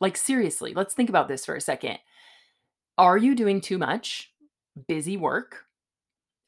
Like, 0.00 0.18
seriously, 0.18 0.74
let's 0.74 0.94
think 0.94 1.08
about 1.08 1.26
this 1.26 1.44
for 1.44 1.56
a 1.56 1.60
second. 1.60 1.98
Are 2.98 3.16
you 3.16 3.34
doing 3.34 3.60
too 3.60 3.78
much 3.78 4.32
busy 4.86 5.16
work? 5.16 5.64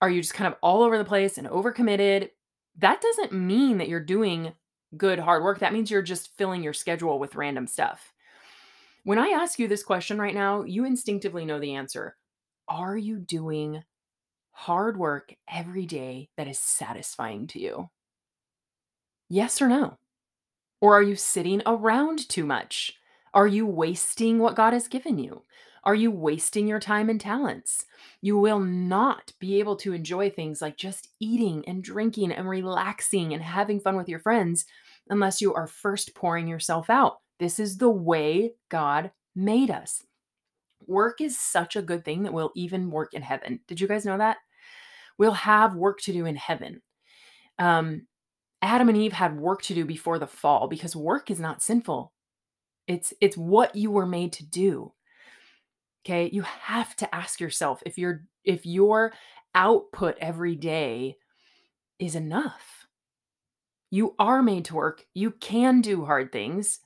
Are 0.02 0.10
you 0.10 0.20
just 0.20 0.34
kind 0.34 0.46
of 0.46 0.58
all 0.62 0.82
over 0.82 0.98
the 0.98 1.04
place 1.04 1.38
and 1.38 1.48
overcommitted? 1.48 2.30
That 2.78 3.00
doesn't 3.00 3.32
mean 3.32 3.78
that 3.78 3.88
you're 3.88 4.00
doing 4.00 4.52
good 4.96 5.18
hard 5.18 5.42
work, 5.42 5.60
that 5.60 5.72
means 5.72 5.90
you're 5.90 6.02
just 6.02 6.36
filling 6.36 6.62
your 6.62 6.72
schedule 6.72 7.18
with 7.18 7.34
random 7.34 7.66
stuff. 7.66 8.12
When 9.04 9.18
I 9.18 9.28
ask 9.28 9.58
you 9.58 9.68
this 9.68 9.82
question 9.82 10.18
right 10.18 10.34
now, 10.34 10.62
you 10.62 10.84
instinctively 10.84 11.44
know 11.44 11.60
the 11.60 11.74
answer. 11.74 12.16
Are 12.68 12.96
you 12.96 13.18
doing 13.18 13.82
hard 14.52 14.96
work 14.96 15.34
every 15.52 15.84
day 15.84 16.30
that 16.36 16.48
is 16.48 16.58
satisfying 16.58 17.46
to 17.48 17.60
you? 17.60 17.90
Yes 19.28 19.60
or 19.60 19.68
no? 19.68 19.98
Or 20.80 20.94
are 20.94 21.02
you 21.02 21.16
sitting 21.16 21.62
around 21.66 22.28
too 22.28 22.44
much? 22.44 22.94
Are 23.34 23.46
you 23.46 23.66
wasting 23.66 24.38
what 24.38 24.54
God 24.54 24.72
has 24.72 24.88
given 24.88 25.18
you? 25.18 25.42
Are 25.84 25.94
you 25.94 26.10
wasting 26.10 26.66
your 26.66 26.80
time 26.80 27.10
and 27.10 27.20
talents? 27.20 27.84
You 28.22 28.38
will 28.38 28.58
not 28.58 29.32
be 29.38 29.58
able 29.58 29.76
to 29.76 29.92
enjoy 29.92 30.30
things 30.30 30.62
like 30.62 30.76
just 30.76 31.08
eating 31.20 31.62
and 31.66 31.84
drinking 31.84 32.32
and 32.32 32.48
relaxing 32.48 33.34
and 33.34 33.42
having 33.42 33.80
fun 33.80 33.96
with 33.96 34.08
your 34.08 34.18
friends 34.18 34.64
unless 35.10 35.42
you 35.42 35.52
are 35.52 35.66
first 35.66 36.14
pouring 36.14 36.48
yourself 36.48 36.88
out. 36.88 37.18
This 37.38 37.58
is 37.58 37.76
the 37.76 37.90
way 37.90 38.54
God 38.70 39.10
made 39.36 39.70
us. 39.70 40.02
Work 40.86 41.20
is 41.20 41.38
such 41.38 41.76
a 41.76 41.82
good 41.82 42.04
thing 42.04 42.22
that 42.22 42.32
we'll 42.32 42.52
even 42.54 42.90
work 42.90 43.12
in 43.12 43.22
heaven. 43.22 43.60
Did 43.66 43.80
you 43.80 43.88
guys 43.88 44.06
know 44.06 44.18
that? 44.18 44.38
We'll 45.18 45.32
have 45.32 45.74
work 45.74 46.00
to 46.02 46.12
do 46.12 46.24
in 46.26 46.36
heaven. 46.36 46.82
Um, 47.58 48.06
Adam 48.62 48.88
and 48.88 48.96
Eve 48.96 49.12
had 49.12 49.38
work 49.38 49.62
to 49.62 49.74
do 49.74 49.84
before 49.84 50.18
the 50.18 50.26
fall 50.26 50.66
because 50.68 50.96
work 50.96 51.30
is 51.30 51.38
not 51.38 51.62
sinful. 51.62 52.12
It's 52.86 53.12
it's 53.20 53.36
what 53.36 53.76
you 53.76 53.90
were 53.90 54.06
made 54.06 54.32
to 54.34 54.46
do. 54.46 54.92
Okay? 56.04 56.28
You 56.32 56.42
have 56.42 56.94
to 56.96 57.14
ask 57.14 57.40
yourself 57.40 57.82
if 57.86 57.98
your 57.98 58.24
if 58.44 58.66
your 58.66 59.12
output 59.54 60.16
every 60.20 60.56
day 60.56 61.16
is 61.98 62.14
enough. 62.14 62.86
You 63.90 64.14
are 64.18 64.42
made 64.42 64.64
to 64.66 64.74
work. 64.74 65.06
You 65.14 65.30
can 65.30 65.80
do 65.80 66.04
hard 66.04 66.32
things. 66.32 66.80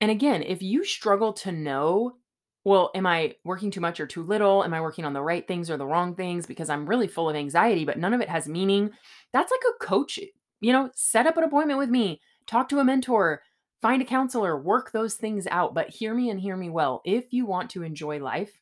And 0.00 0.10
again, 0.10 0.42
if 0.42 0.62
you 0.62 0.84
struggle 0.84 1.32
to 1.34 1.52
know, 1.52 2.16
well, 2.64 2.90
am 2.94 3.06
I 3.06 3.36
working 3.44 3.70
too 3.70 3.80
much 3.80 4.00
or 4.00 4.06
too 4.06 4.22
little? 4.22 4.64
Am 4.64 4.74
I 4.74 4.80
working 4.80 5.04
on 5.04 5.12
the 5.12 5.22
right 5.22 5.46
things 5.46 5.70
or 5.70 5.76
the 5.76 5.86
wrong 5.86 6.14
things? 6.14 6.44
Because 6.44 6.68
I'm 6.68 6.88
really 6.88 7.08
full 7.08 7.30
of 7.30 7.36
anxiety, 7.36 7.84
but 7.84 7.98
none 7.98 8.14
of 8.14 8.20
it 8.20 8.28
has 8.28 8.48
meaning. 8.48 8.90
That's 9.32 9.50
like 9.50 9.62
a 9.70 9.84
coach, 9.84 10.18
you 10.60 10.72
know, 10.72 10.90
set 10.94 11.26
up 11.26 11.36
an 11.36 11.44
appointment 11.44 11.78
with 11.78 11.88
me, 11.88 12.20
talk 12.46 12.68
to 12.68 12.80
a 12.80 12.84
mentor, 12.84 13.42
find 13.80 14.02
a 14.02 14.04
counselor, 14.04 14.56
work 14.56 14.92
those 14.92 15.14
things 15.14 15.46
out. 15.50 15.74
But 15.74 15.90
hear 15.90 16.14
me 16.14 16.30
and 16.30 16.40
hear 16.40 16.56
me 16.56 16.70
well. 16.70 17.02
If 17.04 17.32
you 17.32 17.46
want 17.46 17.70
to 17.70 17.82
enjoy 17.82 18.18
life, 18.18 18.60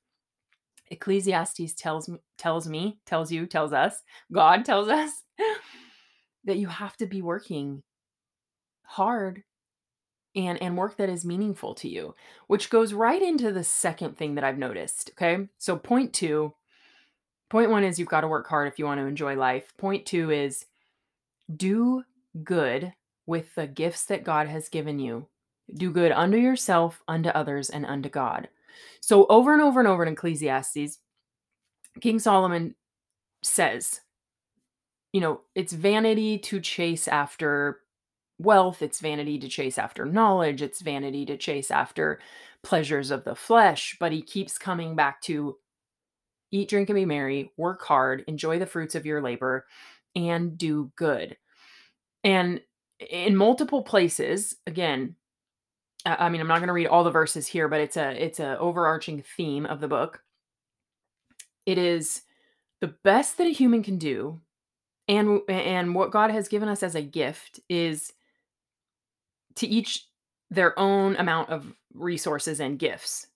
Ecclesiastes 0.90 1.74
tells 1.74 2.08
me, 2.08 2.18
tells 2.38 2.68
me, 2.68 2.98
tells 3.06 3.32
you, 3.32 3.46
tells 3.46 3.72
us, 3.72 4.02
God 4.32 4.64
tells 4.64 4.88
us 4.88 5.22
that 6.44 6.58
you 6.58 6.68
have 6.68 6.96
to 6.98 7.06
be 7.06 7.22
working 7.22 7.82
hard 8.84 9.42
and 10.36 10.60
and 10.62 10.76
work 10.76 10.96
that 10.96 11.08
is 11.08 11.24
meaningful 11.24 11.74
to 11.74 11.88
you 11.88 12.14
which 12.46 12.70
goes 12.70 12.92
right 12.92 13.20
into 13.20 13.50
the 13.50 13.64
second 13.64 14.16
thing 14.16 14.36
that 14.36 14.44
i've 14.44 14.58
noticed 14.58 15.10
okay 15.10 15.48
so 15.58 15.76
point 15.76 16.12
2 16.12 16.52
point 17.50 17.70
1 17.70 17.82
is 17.82 17.98
you've 17.98 18.08
got 18.08 18.20
to 18.20 18.28
work 18.28 18.46
hard 18.46 18.68
if 18.68 18.78
you 18.78 18.84
want 18.84 19.00
to 19.00 19.06
enjoy 19.06 19.34
life 19.34 19.72
point 19.76 20.06
2 20.06 20.30
is 20.30 20.66
do 21.54 22.04
good 22.44 22.92
with 23.26 23.54
the 23.54 23.66
gifts 23.66 24.06
that 24.06 24.24
god 24.24 24.48
has 24.48 24.68
given 24.68 24.98
you 24.98 25.26
do 25.74 25.90
good 25.90 26.12
unto 26.12 26.38
yourself 26.38 27.02
unto 27.08 27.28
others 27.30 27.70
and 27.70 27.84
unto 27.86 28.08
god 28.08 28.48
so 29.00 29.26
over 29.28 29.52
and 29.52 29.62
over 29.62 29.80
and 29.80 29.88
over 29.88 30.04
in 30.04 30.12
ecclesiastes 30.12 30.98
king 32.00 32.18
solomon 32.18 32.74
says 33.42 34.00
you 35.16 35.22
know, 35.22 35.40
it's 35.54 35.72
vanity 35.72 36.36
to 36.36 36.60
chase 36.60 37.08
after 37.08 37.80
wealth, 38.38 38.82
it's 38.82 39.00
vanity 39.00 39.38
to 39.38 39.48
chase 39.48 39.78
after 39.78 40.04
knowledge, 40.04 40.60
it's 40.60 40.82
vanity 40.82 41.24
to 41.24 41.38
chase 41.38 41.70
after 41.70 42.20
pleasures 42.62 43.10
of 43.10 43.24
the 43.24 43.34
flesh. 43.34 43.96
But 43.98 44.12
he 44.12 44.20
keeps 44.20 44.58
coming 44.58 44.94
back 44.94 45.22
to 45.22 45.56
eat, 46.50 46.68
drink, 46.68 46.90
and 46.90 46.96
be 46.96 47.06
merry, 47.06 47.50
work 47.56 47.82
hard, 47.82 48.24
enjoy 48.26 48.58
the 48.58 48.66
fruits 48.66 48.94
of 48.94 49.06
your 49.06 49.22
labor, 49.22 49.64
and 50.14 50.58
do 50.58 50.92
good. 50.96 51.38
And 52.22 52.60
in 53.00 53.36
multiple 53.36 53.82
places, 53.82 54.56
again, 54.66 55.16
I 56.04 56.28
mean, 56.28 56.40
I'm 56.40 56.48
not 56.48 56.58
going 56.58 56.68
to 56.68 56.72
read 56.72 56.86
all 56.86 57.04
the 57.04 57.10
verses 57.10 57.46
here, 57.48 57.68
but 57.68 57.80
it's 57.80 57.96
a 57.96 58.10
it's 58.22 58.40
a 58.40 58.58
overarching 58.58 59.22
theme 59.36 59.66
of 59.66 59.80
the 59.80 59.88
book. 59.88 60.22
It 61.66 61.78
is 61.78 62.22
the 62.80 62.94
best 63.04 63.38
that 63.38 63.46
a 63.46 63.50
human 63.50 63.82
can 63.82 63.98
do 63.98 64.40
And 65.08 65.40
and 65.48 65.94
what 65.94 66.10
God 66.10 66.30
has 66.30 66.48
given 66.48 66.68
us 66.68 66.82
as 66.82 66.94
a 66.94 67.02
gift 67.02 67.60
is 67.68 68.12
to 69.56 69.66
each 69.66 70.06
their 70.50 70.78
own 70.78 71.16
amount 71.16 71.50
of 71.50 71.72
resources 71.94 72.60
and 72.60 72.78
gifts. 72.78 73.28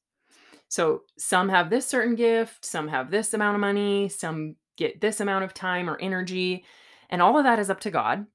So 0.69 1.03
some 1.19 1.49
have 1.49 1.71
this 1.71 1.87
certain 1.87 2.15
gift, 2.17 2.65
some 2.65 2.89
have 2.89 3.11
this 3.11 3.35
amount 3.35 3.57
of 3.57 3.61
money, 3.61 4.09
some 4.09 4.57
get 4.77 5.01
this 5.01 5.21
amount 5.21 5.45
of 5.45 5.55
time 5.55 5.89
or 5.91 5.99
energy, 6.01 6.65
and 7.11 7.23
all 7.23 7.39
of 7.39 7.45
that 7.45 7.59
is 7.59 7.71
up 7.71 7.81
to 7.81 7.91
God. 7.91 8.27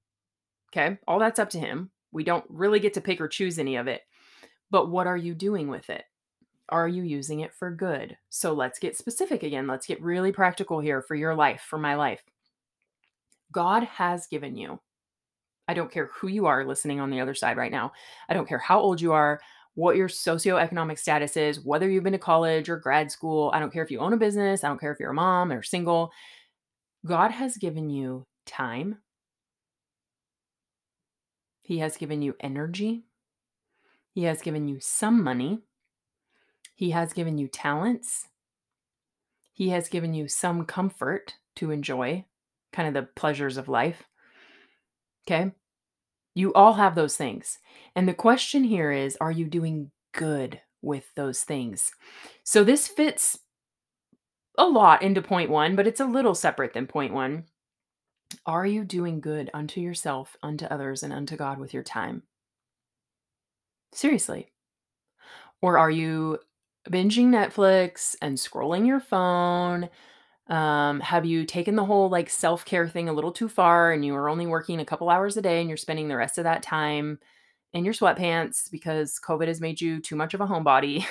Okay? 0.75 0.97
All 1.07 1.19
that's 1.19 1.39
up 1.39 1.49
to 1.51 1.59
him. 1.59 1.89
We 2.11 2.23
don't 2.23 2.45
really 2.49 2.79
get 2.79 2.93
to 2.95 3.01
pick 3.01 3.21
or 3.21 3.27
choose 3.27 3.59
any 3.59 3.75
of 3.75 3.87
it. 3.87 4.01
But 4.71 4.89
what 4.89 5.07
are 5.07 5.17
you 5.17 5.33
doing 5.33 5.69
with 5.69 5.89
it? 5.89 6.03
Are 6.69 6.87
you 6.87 7.03
using 7.03 7.41
it 7.41 7.53
for 7.53 7.71
good? 7.71 8.17
So 8.29 8.53
let's 8.53 8.79
get 8.79 8.97
specific 8.97 9.43
again. 9.43 9.67
Let's 9.67 9.85
get 9.85 10.01
really 10.01 10.31
practical 10.31 10.79
here 10.79 11.01
for 11.01 11.15
your 11.15 11.35
life, 11.35 11.61
for 11.61 11.77
my 11.77 11.95
life. 11.95 12.23
God 13.51 13.83
has 13.83 14.27
given 14.27 14.57
you. 14.57 14.79
I 15.67 15.73
don't 15.73 15.91
care 15.91 16.09
who 16.13 16.27
you 16.27 16.45
are 16.47 16.65
listening 16.65 16.99
on 16.99 17.09
the 17.09 17.21
other 17.21 17.35
side 17.35 17.57
right 17.57 17.71
now. 17.71 17.91
I 18.27 18.33
don't 18.33 18.47
care 18.47 18.57
how 18.57 18.79
old 18.79 18.99
you 18.99 19.13
are, 19.13 19.39
what 19.75 19.95
your 19.95 20.07
socioeconomic 20.07 20.99
status 20.99 21.37
is, 21.37 21.63
whether 21.63 21.89
you've 21.89 22.03
been 22.03 22.13
to 22.13 22.19
college 22.19 22.69
or 22.69 22.77
grad 22.77 23.11
school. 23.11 23.51
I 23.53 23.59
don't 23.59 23.71
care 23.71 23.83
if 23.83 23.91
you 23.91 23.99
own 23.99 24.13
a 24.13 24.17
business. 24.17 24.63
I 24.63 24.67
don't 24.67 24.79
care 24.79 24.91
if 24.91 24.99
you're 24.99 25.11
a 25.11 25.15
mom 25.15 25.51
or 25.51 25.63
single. 25.63 26.11
God 27.05 27.31
has 27.31 27.57
given 27.57 27.89
you 27.89 28.25
time. 28.45 28.97
He 31.65 31.79
has 31.79 31.97
given 31.97 32.21
you 32.21 32.35
energy. 32.39 33.05
He 34.11 34.25
has 34.25 34.43
given 34.43 34.67
you 34.67 34.77
some 34.79 35.23
money. 35.23 35.61
He 36.75 36.91
has 36.91 37.11
given 37.11 37.39
you 37.39 37.47
talents. 37.47 38.27
He 39.51 39.69
has 39.69 39.89
given 39.89 40.13
you 40.13 40.27
some 40.27 40.65
comfort 40.65 41.33
to 41.55 41.71
enjoy, 41.71 42.25
kind 42.71 42.87
of 42.87 42.93
the 42.93 43.09
pleasures 43.15 43.57
of 43.57 43.67
life. 43.67 44.03
Okay. 45.27 45.53
You 46.35 46.53
all 46.53 46.73
have 46.73 46.93
those 46.93 47.17
things. 47.17 47.57
And 47.95 48.07
the 48.07 48.13
question 48.13 48.63
here 48.63 48.91
is 48.91 49.17
are 49.19 49.31
you 49.31 49.45
doing 49.45 49.89
good 50.13 50.61
with 50.83 51.05
those 51.15 51.41
things? 51.41 51.91
So 52.43 52.63
this 52.63 52.87
fits 52.87 53.39
a 54.55 54.67
lot 54.67 55.01
into 55.01 55.23
point 55.23 55.49
one, 55.49 55.75
but 55.75 55.87
it's 55.87 55.99
a 55.99 56.05
little 56.05 56.35
separate 56.35 56.73
than 56.73 56.85
point 56.85 57.11
one. 57.11 57.45
Are 58.45 58.65
you 58.65 58.83
doing 58.83 59.19
good 59.19 59.49
unto 59.53 59.81
yourself, 59.81 60.35
unto 60.43 60.65
others, 60.65 61.03
and 61.03 61.13
unto 61.13 61.35
God 61.35 61.59
with 61.59 61.73
your 61.73 61.83
time? 61.83 62.23
Seriously. 63.93 64.51
Or 65.61 65.77
are 65.77 65.91
you 65.91 66.39
binging 66.89 67.27
Netflix 67.27 68.15
and 68.21 68.37
scrolling 68.37 68.85
your 68.85 68.99
phone? 68.99 69.89
Um, 70.47 70.99
have 70.99 71.25
you 71.25 71.45
taken 71.45 71.75
the 71.75 71.85
whole 71.85 72.09
like 72.09 72.29
self 72.29 72.65
care 72.65 72.87
thing 72.87 73.09
a 73.09 73.13
little 73.13 73.31
too 73.31 73.49
far 73.49 73.91
and 73.91 74.05
you 74.05 74.15
are 74.15 74.29
only 74.29 74.45
working 74.45 74.79
a 74.79 74.85
couple 74.85 75.09
hours 75.09 75.37
a 75.37 75.41
day 75.41 75.59
and 75.59 75.69
you're 75.69 75.77
spending 75.77 76.07
the 76.07 76.17
rest 76.17 76.37
of 76.37 76.43
that 76.43 76.61
time 76.61 77.19
in 77.73 77.83
your 77.83 77.93
sweatpants 77.93 78.69
because 78.71 79.19
COVID 79.25 79.47
has 79.47 79.59
made 79.59 79.81
you 79.81 79.99
too 79.99 80.15
much 80.15 80.33
of 80.33 80.41
a 80.41 80.47
homebody? 80.47 81.05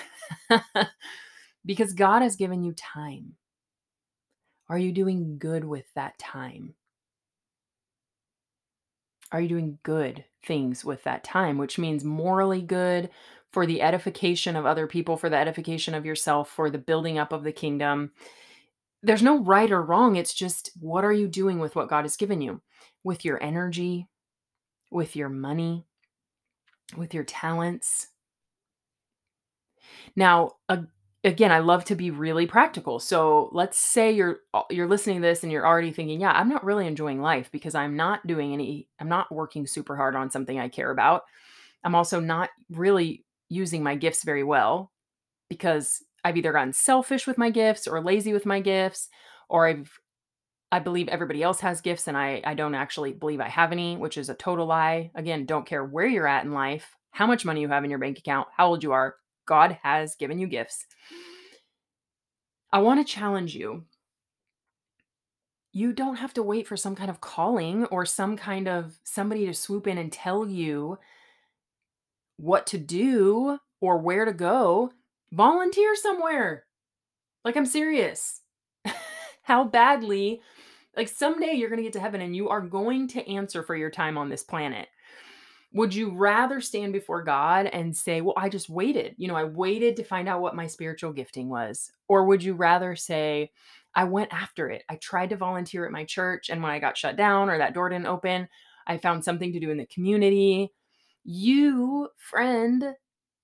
because 1.65 1.93
God 1.93 2.23
has 2.23 2.37
given 2.37 2.63
you 2.63 2.73
time. 2.75 3.35
Are 4.69 4.79
you 4.79 4.93
doing 4.93 5.39
good 5.39 5.65
with 5.65 5.87
that 5.95 6.19
time? 6.19 6.75
Are 9.33 9.41
you 9.41 9.49
doing 9.49 9.79
good 9.83 10.25
things 10.45 10.85
with 10.85 11.03
that 11.05 11.25
time, 11.25 11.59
which 11.59 11.79
means 11.79 12.05
morally 12.05 12.63
good 12.63 13.11
for 13.53 13.67
the 13.67 13.83
edification 13.83 14.57
of 14.57 14.67
other 14.67 14.87
people, 14.87 15.17
for 15.17 15.29
the 15.29 15.37
edification 15.37 15.95
of 15.95 16.07
yourself, 16.07 16.49
for 16.51 16.71
the 16.71 16.79
building 16.79 17.19
up 17.19 17.33
of 17.33 17.45
the 17.45 17.53
kingdom? 17.53 18.13
There's 19.03 19.23
no 19.23 19.43
right 19.43 19.71
or 19.71 19.83
wrong. 19.83 20.17
It's 20.17 20.35
just 20.35 20.71
what 20.81 21.05
are 21.05 21.13
you 21.13 21.29
doing 21.29 21.59
with 21.59 21.77
what 21.77 21.89
God 21.89 22.05
has 22.05 22.17
given 22.17 22.41
you? 22.41 22.63
With 23.03 23.25
your 23.25 23.43
energy, 23.43 24.09
with 24.91 25.17
your 25.17 25.29
money, 25.29 25.85
with 26.97 27.13
your 27.13 27.25
talents. 27.25 28.09
Now, 30.17 30.53
a 30.69 30.85
again, 31.25 31.51
I 31.51 31.61
love 31.61 31.85
to 31.87 31.95
be 31.95 32.11
really 32.11 32.47
practical. 32.47 33.01
So 33.01 33.49
let's 33.53 33.79
say 33.79 34.13
you're 34.13 34.41
uh, 34.53 34.63
you're 34.71 34.87
listening 34.87 35.17
to 35.17 35.27
this 35.27 35.43
and 35.43 35.51
you're 35.51 35.67
already 35.67 35.91
thinking, 35.91 36.21
yeah, 36.21 36.33
I'm 36.33 36.49
not 36.49 36.65
really 36.65 36.87
enjoying 36.87 37.21
life 37.21 37.51
because 37.51 37.75
I'm 37.75 37.97
not 37.97 38.27
doing 38.27 38.53
any 38.53 38.89
I'm 39.01 39.09
not 39.09 39.33
working 39.35 39.67
super 39.67 39.97
hard 39.97 40.15
on 40.15 40.31
something 40.31 40.59
I 40.59 40.69
care 40.69 40.91
about. 40.91 41.23
I'm 41.83 41.95
also 41.95 42.21
not 42.21 42.51
really 42.71 43.25
using 43.49 43.83
my 43.83 43.95
gifts 43.95 44.23
very 44.23 44.45
well 44.45 44.93
because 45.49 46.03
I've 46.23 46.37
either 46.37 46.53
gotten 46.53 46.73
selfish 46.73 47.27
with 47.27 47.39
my 47.39 47.51
gifts 47.51 47.87
or 47.87 48.03
lazy 48.03 48.33
with 48.33 48.47
my 48.47 48.61
gifts 48.61 49.09
or 49.49 49.67
I've 49.67 49.91
I 50.73 50.81
believe 50.81 51.09
everybody 51.09 51.43
else 51.43 51.61
has 51.61 51.81
gifts 51.81 52.07
and 52.07 52.17
I 52.17 52.43
I 52.45 52.55
don't 52.55 52.75
actually 52.75 53.13
believe 53.13 53.41
I 53.41 53.49
have 53.49 53.73
any, 53.73 53.97
which 53.97 54.19
is 54.19 54.29
a 54.29 54.35
total 54.35 54.67
lie. 54.67 55.11
Again, 55.15 55.47
don't 55.47 55.67
care 55.67 55.85
where 55.85 56.07
you're 56.07 56.27
at 56.29 56.45
in 56.45 56.53
life, 56.53 56.95
how 57.13 57.27
much 57.27 57.47
money 57.47 57.63
you 57.63 57.69
have 57.69 57.85
in 57.85 57.91
your 57.91 57.99
bank 57.99 58.19
account, 58.19 58.49
how 58.57 58.69
old 58.69 58.83
you 58.83 58.93
are, 58.93 59.15
God 59.47 59.79
has 59.83 60.15
given 60.15 60.39
you 60.39 60.47
gifts. 60.47 60.87
I 62.73 62.79
want 62.79 63.07
to 63.07 63.13
challenge 63.13 63.55
you. 63.55 63.85
You 65.73 65.93
don't 65.93 66.17
have 66.17 66.35
to 66.35 66.43
wait 66.43 66.67
for 66.67 66.77
some 66.77 66.95
kind 66.95 67.11
of 67.11 67.21
calling 67.21 67.85
or 67.87 68.07
some 68.07 68.37
kind 68.37 68.69
of 68.69 68.99
somebody 69.05 69.47
to 69.47 69.55
swoop 69.55 69.87
in 69.87 69.99
and 69.99 70.13
tell 70.13 70.49
you 70.49 70.99
what 72.37 72.67
to 72.69 72.79
do 72.79 73.59
or 73.81 73.99
where 73.99 74.25
to 74.25 74.33
go. 74.33 74.93
Volunteer 75.33 75.97
somewhere. 75.97 76.65
Like, 77.45 77.57
I'm 77.57 77.67
serious. 77.67 78.41
How 79.43 79.65
badly, 79.65 80.41
like, 80.97 81.09
someday 81.09 81.53
you're 81.53 81.69
going 81.69 81.79
to 81.79 81.85
get 81.85 81.93
to 81.95 82.01
heaven 82.01 82.21
and 82.21 82.35
you 82.35 82.49
are 82.49 82.61
going 82.61 83.09
to 83.09 83.29
answer 83.29 83.63
for 83.63 83.77
your 83.77 83.91
time 83.91 84.17
on 84.17 84.29
this 84.29 84.43
planet. 84.43 84.89
Would 85.75 85.93
you 85.93 86.17
rather 86.17 86.61
stand 86.61 86.93
before 86.93 87.25
God 87.25 87.67
and 87.67 87.97
say, 87.97 88.21
Well, 88.21 88.35
I 88.37 88.49
just 88.49 88.71
waited? 88.71 89.17
You 89.19 89.27
know, 89.27 89.35
I 89.35 89.43
waited 89.43 89.97
to 89.97 90.05
find 90.05 90.29
out 90.29 90.41
what 90.41 90.55
my 90.55 90.69
spiritual 90.69 91.13
gifting 91.13 91.49
was. 91.49 91.91
Or 92.07 92.25
would 92.25 92.45
you 92.45 92.55
rather 92.55 92.95
say, 92.95 93.51
I 93.93 94.05
went 94.05 94.33
after 94.33 94.71
it? 94.71 94.85
I 94.89 94.97
tried 94.97 95.31
to 95.31 95.37
volunteer 95.37 95.85
at 95.85 95.93
my 95.93 96.05
church. 96.05 96.49
And 96.49 96.63
when 96.63 96.71
I 96.71 96.79
got 96.79 96.97
shut 96.97 97.17
down 97.17 97.51
or 97.51 97.59
that 97.59 97.75
door 97.75 97.89
didn't 97.89 98.07
open, 98.07 98.49
I 98.87 98.99
found 98.99 99.25
something 99.25 99.53
to 99.53 99.59
do 99.61 99.71
in 99.71 99.79
the 99.79 99.87
community. 99.87 100.73
You, 101.25 102.09
friend, 102.19 102.95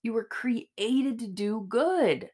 you 0.02 0.12
were 0.12 0.24
created 0.24 1.18
to 1.18 1.26
do 1.26 1.66
good. 1.68 2.30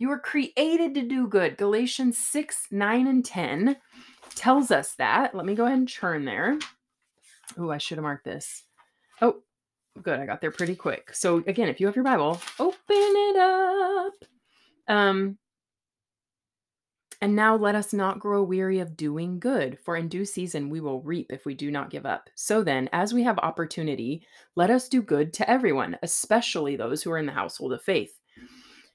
You 0.00 0.08
were 0.08 0.18
created 0.18 0.94
to 0.94 1.02
do 1.02 1.28
good. 1.28 1.56
Galatians 1.56 2.18
6, 2.18 2.66
9, 2.72 3.06
and 3.06 3.24
10 3.24 3.76
tells 4.34 4.72
us 4.72 4.94
that. 4.94 5.32
Let 5.32 5.46
me 5.46 5.54
go 5.54 5.66
ahead 5.66 5.78
and 5.78 5.88
churn 5.88 6.24
there. 6.24 6.58
Oh, 7.56 7.70
I 7.70 7.78
should 7.78 7.98
have 7.98 8.02
marked 8.02 8.24
this. 8.24 8.64
Oh, 9.22 9.36
good. 10.02 10.18
I 10.20 10.26
got 10.26 10.40
there 10.40 10.50
pretty 10.50 10.74
quick. 10.74 11.14
So 11.14 11.38
again, 11.46 11.68
if 11.68 11.80
you 11.80 11.86
have 11.86 11.96
your 11.96 12.04
Bible, 12.04 12.40
open 12.58 12.76
it 12.88 13.36
up. 13.36 14.14
Um, 14.88 15.38
and 17.22 17.36
now 17.36 17.54
let 17.54 17.76
us 17.76 17.92
not 17.92 18.18
grow 18.18 18.42
weary 18.42 18.80
of 18.80 18.96
doing 18.96 19.38
good, 19.38 19.78
for 19.78 19.96
in 19.96 20.08
due 20.08 20.24
season 20.24 20.70
we 20.70 20.80
will 20.80 21.00
reap 21.02 21.28
if 21.30 21.46
we 21.46 21.54
do 21.54 21.70
not 21.70 21.88
give 21.88 22.04
up. 22.04 22.28
So 22.34 22.64
then, 22.64 22.90
as 22.92 23.14
we 23.14 23.22
have 23.22 23.38
opportunity, 23.38 24.26
let 24.56 24.70
us 24.70 24.88
do 24.88 25.00
good 25.00 25.32
to 25.34 25.48
everyone, 25.48 25.96
especially 26.02 26.74
those 26.74 27.00
who 27.00 27.12
are 27.12 27.18
in 27.18 27.26
the 27.26 27.32
household 27.32 27.72
of 27.74 27.82
faith. 27.82 28.18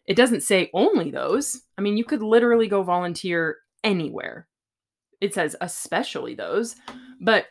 It 0.07 0.17
doesn't 0.17 0.43
say 0.43 0.69
only 0.73 1.09
those. 1.09 1.61
I 1.77 1.81
mean, 1.81 1.95
you 1.95 2.03
could 2.03 2.21
literally 2.21 2.67
go 2.67 2.83
volunteer 2.83 3.59
anywhere. 3.81 4.47
It 5.21 5.33
says 5.33 5.55
especially 5.61 6.35
those, 6.35 6.75
but 7.21 7.45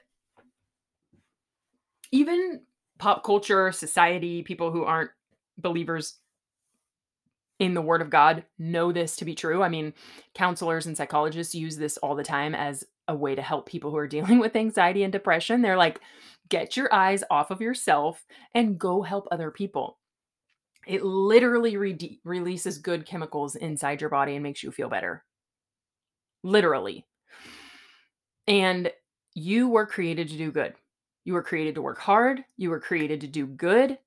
even 2.17 2.63
pop 2.99 3.23
culture, 3.23 3.71
society, 3.73 4.43
people 4.43 4.73
who 4.73 4.85
aren't 4.85 5.11
believers 5.59 6.19
in 7.59 7.75
the 7.75 7.83
word 7.83 8.01
of 8.01 8.11
God 8.11 8.45
know 8.59 8.91
this 8.91 9.17
to 9.17 9.25
be 9.25 9.35
true. 9.35 9.63
I 9.63 9.69
mean, 9.69 9.93
counselors 10.35 10.87
and 10.87 10.97
psychologists 10.97 11.55
use 11.55 11.77
this 11.77 11.99
all 11.99 12.15
the 12.15 12.25
time 12.25 12.55
as 12.55 12.85
a 13.09 13.15
way 13.15 13.35
to 13.35 13.43
help 13.43 13.67
people 13.67 13.91
who 13.91 13.99
are 13.99 14.07
dealing 14.17 14.39
with 14.39 14.57
anxiety 14.57 15.03
and 15.03 15.13
depression. 15.13 15.61
They're 15.61 15.77
like, 15.77 16.01
get 16.49 16.77
your 16.77 16.93
eyes 16.93 17.23
off 17.31 17.51
of 17.51 17.61
yourself 17.61 18.25
and 18.55 18.79
go 18.79 19.03
help 19.03 19.29
other 19.31 19.51
people. 19.51 19.99
It 20.87 21.05
literally 21.05 21.77
re- 21.77 22.21
releases 22.25 22.79
good 22.79 23.05
chemicals 23.05 23.57
inside 23.57 24.01
your 24.01 24.11
body 24.11 24.35
and 24.35 24.43
makes 24.43 24.63
you 24.63 24.71
feel 24.71 24.89
better. 24.89 25.25
Literally. 26.43 27.05
And 28.47 28.91
you 29.35 29.69
were 29.69 29.87
created 29.87 30.29
to 30.29 30.39
do 30.39 30.53
good. 30.53 30.75
You 31.27 31.35
were 31.35 31.43
created 31.43 31.75
to 31.75 31.83
work 31.83 31.99
hard. 31.99 32.45
You 32.57 32.71
were 32.71 32.79
created 32.79 33.21
to 33.21 33.27
do 33.27 33.47
good. 33.47 33.99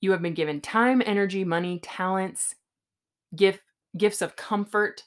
You 0.00 0.12
have 0.12 0.22
been 0.22 0.32
given 0.32 0.62
time, 0.62 1.02
energy, 1.04 1.44
money, 1.44 1.78
talents, 1.80 2.54
gift, 3.36 3.60
gifts 3.98 4.22
of 4.22 4.34
comfort. 4.34 5.04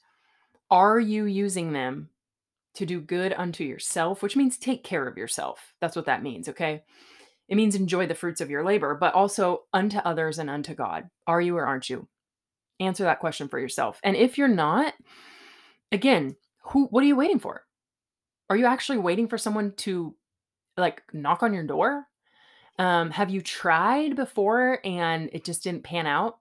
Are 0.70 1.00
you 1.00 1.26
using 1.26 1.74
them 1.74 2.10
to 2.76 2.86
do 2.86 3.02
good 3.02 3.34
unto 3.34 3.64
yourself, 3.64 4.22
which 4.22 4.36
means 4.36 4.56
take 4.56 4.84
care 4.84 5.08
of 5.08 5.18
yourself? 5.18 5.74
That's 5.82 5.96
what 5.96 6.06
that 6.06 6.22
means, 6.22 6.48
okay? 6.48 6.84
It 7.50 7.56
means 7.56 7.74
enjoy 7.74 8.06
the 8.06 8.14
fruits 8.14 8.40
of 8.40 8.52
your 8.52 8.64
labor, 8.64 8.94
but 8.94 9.16
also 9.16 9.64
unto 9.74 9.98
others 9.98 10.38
and 10.38 10.48
unto 10.48 10.76
God. 10.76 11.10
Are 11.26 11.42
you 11.42 11.58
or 11.58 11.66
aren't 11.66 11.90
you? 11.90 12.08
Answer 12.80 13.06
that 13.06 13.20
question 13.20 13.48
for 13.48 13.60
yourself. 13.60 14.00
And 14.04 14.16
if 14.16 14.38
you're 14.38 14.48
not, 14.48 14.94
again, 15.92 16.36
who 16.66 16.86
what 16.86 17.04
are 17.04 17.08
you 17.08 17.16
waiting 17.16 17.40
for? 17.40 17.64
Are 18.48 18.58
you 18.58 18.68
actually 18.68 19.00
waiting 19.00 19.28
for 19.28 19.40
someone 19.40 19.74
to 19.78 20.16
like 20.82 21.04
knock 21.14 21.44
on 21.44 21.54
your 21.54 21.64
door? 21.66 22.08
Um, 22.80 23.12
have 23.12 23.30
you 23.30 23.42
tried 23.42 24.16
before 24.16 24.80
and 24.84 25.30
it 25.34 25.46
just 25.46 25.64
didn't 25.64 25.84
pan 25.84 26.08
out? 26.08 26.38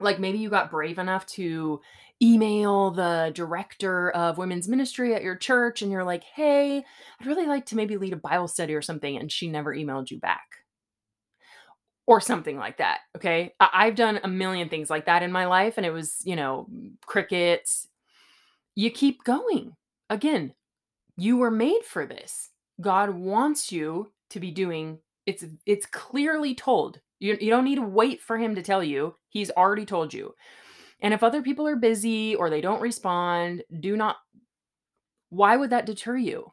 Like 0.00 0.18
maybe 0.18 0.38
you 0.38 0.50
got 0.50 0.70
brave 0.70 0.98
enough 0.98 1.26
to 1.26 1.80
email 2.22 2.90
the 2.90 3.32
director 3.34 4.10
of 4.10 4.38
women's 4.38 4.68
ministry 4.68 5.14
at 5.14 5.22
your 5.22 5.36
church 5.36 5.82
and 5.82 5.92
you're 5.92 6.04
like, 6.04 6.24
hey, 6.24 6.78
I'd 6.78 7.26
really 7.26 7.46
like 7.46 7.66
to 7.66 7.76
maybe 7.76 7.96
lead 7.96 8.12
a 8.14 8.16
Bible 8.16 8.48
study 8.48 8.74
or 8.74 8.82
something. 8.82 9.16
And 9.16 9.30
she 9.30 9.48
never 9.48 9.74
emailed 9.74 10.10
you 10.10 10.18
back 10.18 10.64
or 12.06 12.20
something 12.20 12.56
like 12.58 12.78
that. 12.78 13.00
Okay. 13.16 13.54
I- 13.60 13.86
have 13.86 13.94
done 13.94 14.20
a 14.24 14.28
million 14.28 14.68
things 14.68 14.90
like 14.90 15.06
that 15.06 15.22
in 15.22 15.30
my 15.32 15.46
life, 15.46 15.74
and 15.76 15.86
it 15.86 15.92
was, 15.92 16.20
you 16.24 16.36
know, 16.36 16.66
crickets. 17.06 17.86
You 18.74 18.90
keep 18.90 19.24
going. 19.24 19.76
Again, 20.08 20.54
you 21.16 21.36
were 21.36 21.50
made 21.50 21.84
for 21.84 22.06
this. 22.06 22.49
God 22.80 23.10
wants 23.10 23.70
you 23.70 24.12
to 24.30 24.40
be 24.40 24.50
doing 24.50 24.98
it's 25.26 25.44
it's 25.66 25.86
clearly 25.86 26.54
told. 26.54 27.00
You, 27.18 27.36
you 27.40 27.50
don't 27.50 27.64
need 27.64 27.76
to 27.76 27.82
wait 27.82 28.22
for 28.22 28.38
him 28.38 28.54
to 28.54 28.62
tell 28.62 28.82
you. 28.82 29.14
He's 29.28 29.50
already 29.50 29.84
told 29.84 30.14
you. 30.14 30.34
And 31.00 31.12
if 31.12 31.22
other 31.22 31.42
people 31.42 31.66
are 31.66 31.76
busy 31.76 32.34
or 32.34 32.48
they 32.48 32.60
don't 32.60 32.80
respond, 32.80 33.62
do 33.78 33.96
not 33.96 34.16
why 35.28 35.56
would 35.56 35.70
that 35.70 35.86
deter 35.86 36.16
you? 36.16 36.52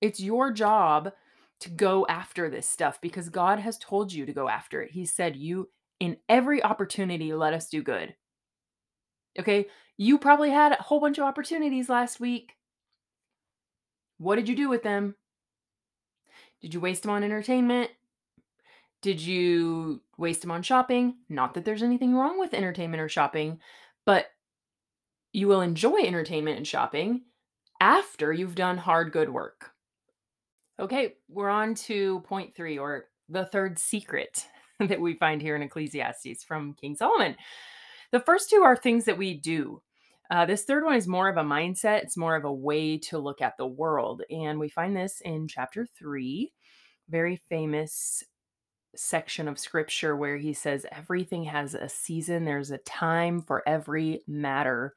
It's 0.00 0.20
your 0.20 0.52
job 0.52 1.12
to 1.60 1.70
go 1.70 2.06
after 2.08 2.50
this 2.50 2.68
stuff 2.68 3.00
because 3.00 3.28
God 3.28 3.58
has 3.58 3.78
told 3.78 4.12
you 4.12 4.26
to 4.26 4.32
go 4.32 4.48
after 4.48 4.82
it. 4.82 4.90
He 4.90 5.06
said, 5.06 5.36
You, 5.36 5.70
in 6.00 6.18
every 6.28 6.62
opportunity, 6.62 7.32
let 7.32 7.54
us 7.54 7.68
do 7.68 7.82
good. 7.82 8.14
Okay. 9.38 9.66
You 9.96 10.18
probably 10.18 10.50
had 10.50 10.72
a 10.72 10.82
whole 10.82 11.00
bunch 11.00 11.16
of 11.18 11.24
opportunities 11.24 11.88
last 11.88 12.20
week. 12.20 12.52
What 14.18 14.36
did 14.36 14.48
you 14.48 14.56
do 14.56 14.68
with 14.68 14.82
them? 14.82 15.14
Did 16.60 16.74
you 16.74 16.80
waste 16.80 17.02
them 17.02 17.10
on 17.10 17.22
entertainment? 17.22 17.90
Did 19.02 19.20
you 19.20 20.02
waste 20.16 20.40
them 20.40 20.50
on 20.50 20.62
shopping? 20.62 21.16
Not 21.28 21.54
that 21.54 21.64
there's 21.64 21.82
anything 21.82 22.14
wrong 22.14 22.38
with 22.38 22.54
entertainment 22.54 23.00
or 23.00 23.08
shopping, 23.08 23.60
but 24.04 24.26
you 25.32 25.48
will 25.48 25.60
enjoy 25.60 25.98
entertainment 25.98 26.56
and 26.56 26.66
shopping 26.66 27.22
after 27.80 28.32
you've 28.32 28.54
done 28.54 28.78
hard, 28.78 29.12
good 29.12 29.28
work. 29.28 29.72
Okay, 30.80 31.14
we're 31.28 31.50
on 31.50 31.74
to 31.74 32.20
point 32.20 32.54
three, 32.54 32.78
or 32.78 33.06
the 33.28 33.44
third 33.44 33.78
secret 33.78 34.46
that 34.80 35.00
we 35.00 35.14
find 35.14 35.40
here 35.40 35.56
in 35.56 35.62
Ecclesiastes 35.62 36.44
from 36.44 36.74
King 36.74 36.96
Solomon. 36.96 37.36
The 38.12 38.20
first 38.20 38.50
two 38.50 38.62
are 38.62 38.76
things 38.76 39.04
that 39.04 39.18
we 39.18 39.34
do. 39.34 39.82
Uh, 40.30 40.44
this 40.44 40.64
third 40.64 40.84
one 40.84 40.96
is 40.96 41.06
more 41.06 41.28
of 41.28 41.36
a 41.36 41.42
mindset, 41.42 42.02
it's 42.02 42.16
more 42.16 42.36
of 42.36 42.44
a 42.44 42.52
way 42.52 42.98
to 42.98 43.18
look 43.18 43.40
at 43.40 43.56
the 43.56 43.66
world. 43.66 44.22
And 44.30 44.58
we 44.58 44.68
find 44.68 44.96
this 44.96 45.20
in 45.24 45.48
chapter 45.48 45.86
three, 45.86 46.52
very 47.08 47.36
famous 47.48 48.24
section 48.96 49.46
of 49.46 49.58
scripture 49.58 50.16
where 50.16 50.36
he 50.36 50.52
says, 50.52 50.86
Everything 50.90 51.44
has 51.44 51.74
a 51.74 51.88
season, 51.88 52.44
there's 52.44 52.70
a 52.70 52.78
time 52.78 53.42
for 53.42 53.62
every 53.68 54.22
matter 54.26 54.94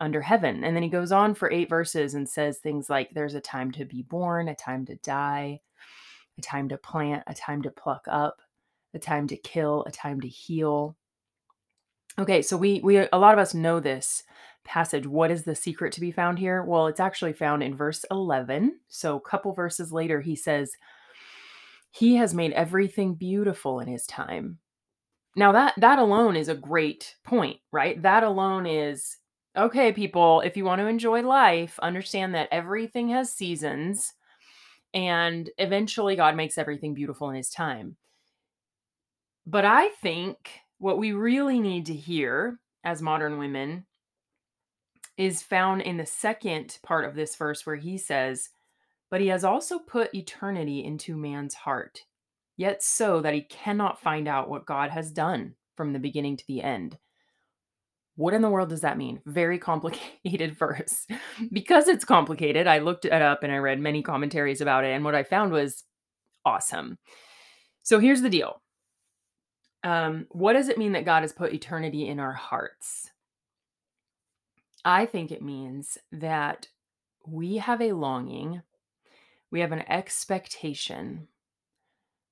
under 0.00 0.20
heaven. 0.20 0.64
And 0.64 0.74
then 0.74 0.82
he 0.82 0.88
goes 0.88 1.12
on 1.12 1.34
for 1.34 1.50
eight 1.50 1.68
verses 1.68 2.14
and 2.14 2.28
says 2.28 2.58
things 2.58 2.90
like 2.90 3.10
there's 3.12 3.34
a 3.34 3.40
time 3.40 3.70
to 3.72 3.84
be 3.84 4.02
born, 4.02 4.48
a 4.48 4.54
time 4.54 4.84
to 4.86 4.96
die, 4.96 5.60
a 6.38 6.42
time 6.42 6.68
to 6.70 6.76
plant, 6.76 7.22
a 7.26 7.34
time 7.34 7.62
to 7.62 7.70
pluck 7.70 8.06
up, 8.08 8.40
a 8.94 8.98
time 8.98 9.28
to 9.28 9.36
kill, 9.36 9.84
a 9.86 9.92
time 9.92 10.20
to 10.20 10.28
heal. 10.28 10.96
Okay, 12.18 12.42
so 12.42 12.56
we 12.56 12.80
we 12.80 12.98
a 12.98 13.08
lot 13.12 13.32
of 13.32 13.38
us 13.38 13.54
know 13.54 13.80
this 13.80 14.22
passage. 14.64 15.06
What 15.06 15.30
is 15.30 15.44
the 15.44 15.54
secret 15.54 15.92
to 15.94 16.00
be 16.00 16.12
found 16.12 16.38
here? 16.38 16.62
Well, 16.62 16.86
it's 16.86 17.00
actually 17.00 17.32
found 17.32 17.62
in 17.62 17.74
verse 17.76 18.04
11. 18.10 18.78
So 18.88 19.16
a 19.16 19.20
couple 19.20 19.52
verses 19.52 19.92
later 19.92 20.20
he 20.20 20.36
says 20.36 20.72
he 21.90 22.16
has 22.16 22.34
made 22.34 22.52
everything 22.52 23.14
beautiful 23.14 23.80
in 23.80 23.88
his 23.88 24.06
time. 24.06 24.58
Now 25.36 25.52
that 25.52 25.74
that 25.78 25.98
alone 25.98 26.36
is 26.36 26.48
a 26.48 26.54
great 26.54 27.16
point, 27.24 27.58
right? 27.72 28.00
That 28.02 28.24
alone 28.24 28.66
is 28.66 29.16
okay, 29.56 29.92
people, 29.92 30.40
if 30.40 30.56
you 30.56 30.64
want 30.64 30.80
to 30.80 30.86
enjoy 30.86 31.22
life, 31.22 31.78
understand 31.80 32.34
that 32.34 32.48
everything 32.50 33.10
has 33.10 33.32
seasons 33.32 34.14
and 34.94 35.50
eventually 35.58 36.16
God 36.16 36.36
makes 36.36 36.58
everything 36.58 36.94
beautiful 36.94 37.30
in 37.30 37.36
his 37.36 37.50
time. 37.50 37.96
But 39.46 39.64
I 39.64 39.88
think 40.02 40.61
what 40.82 40.98
we 40.98 41.12
really 41.12 41.60
need 41.60 41.86
to 41.86 41.94
hear 41.94 42.58
as 42.82 43.00
modern 43.00 43.38
women 43.38 43.86
is 45.16 45.40
found 45.40 45.80
in 45.80 45.96
the 45.96 46.04
second 46.04 46.76
part 46.82 47.04
of 47.04 47.14
this 47.14 47.36
verse 47.36 47.64
where 47.64 47.76
he 47.76 47.96
says, 47.96 48.50
But 49.08 49.20
he 49.20 49.28
has 49.28 49.44
also 49.44 49.78
put 49.78 50.12
eternity 50.12 50.82
into 50.84 51.16
man's 51.16 51.54
heart, 51.54 52.00
yet 52.56 52.82
so 52.82 53.20
that 53.20 53.32
he 53.32 53.42
cannot 53.42 54.00
find 54.00 54.26
out 54.26 54.50
what 54.50 54.66
God 54.66 54.90
has 54.90 55.12
done 55.12 55.54
from 55.76 55.92
the 55.92 56.00
beginning 56.00 56.36
to 56.38 56.46
the 56.48 56.62
end. 56.62 56.98
What 58.16 58.34
in 58.34 58.42
the 58.42 58.50
world 58.50 58.70
does 58.70 58.80
that 58.80 58.98
mean? 58.98 59.20
Very 59.24 59.58
complicated 59.60 60.58
verse. 60.58 61.06
because 61.52 61.86
it's 61.86 62.04
complicated, 62.04 62.66
I 62.66 62.80
looked 62.80 63.04
it 63.04 63.12
up 63.12 63.44
and 63.44 63.52
I 63.52 63.58
read 63.58 63.78
many 63.78 64.02
commentaries 64.02 64.60
about 64.60 64.82
it. 64.82 64.88
And 64.88 65.04
what 65.04 65.14
I 65.14 65.22
found 65.22 65.52
was 65.52 65.84
awesome. 66.44 66.98
So 67.84 68.00
here's 68.00 68.22
the 68.22 68.28
deal 68.30 68.61
um, 69.84 70.26
What 70.30 70.54
does 70.54 70.68
it 70.68 70.78
mean 70.78 70.92
that 70.92 71.04
God 71.04 71.22
has 71.22 71.32
put 71.32 71.52
eternity 71.52 72.08
in 72.08 72.20
our 72.20 72.32
hearts? 72.32 73.10
I 74.84 75.06
think 75.06 75.30
it 75.30 75.42
means 75.42 75.98
that 76.10 76.68
we 77.26 77.58
have 77.58 77.80
a 77.80 77.92
longing, 77.92 78.62
we 79.50 79.60
have 79.60 79.72
an 79.72 79.88
expectation 79.88 81.28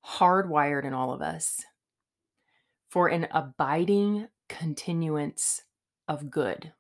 hardwired 0.05 0.85
in 0.85 0.95
all 0.95 1.13
of 1.13 1.23
us 1.23 1.65
for 2.89 3.09
an 3.09 3.29
abiding 3.31 4.29
continuance 4.49 5.63
of 6.09 6.31
good. 6.31 6.73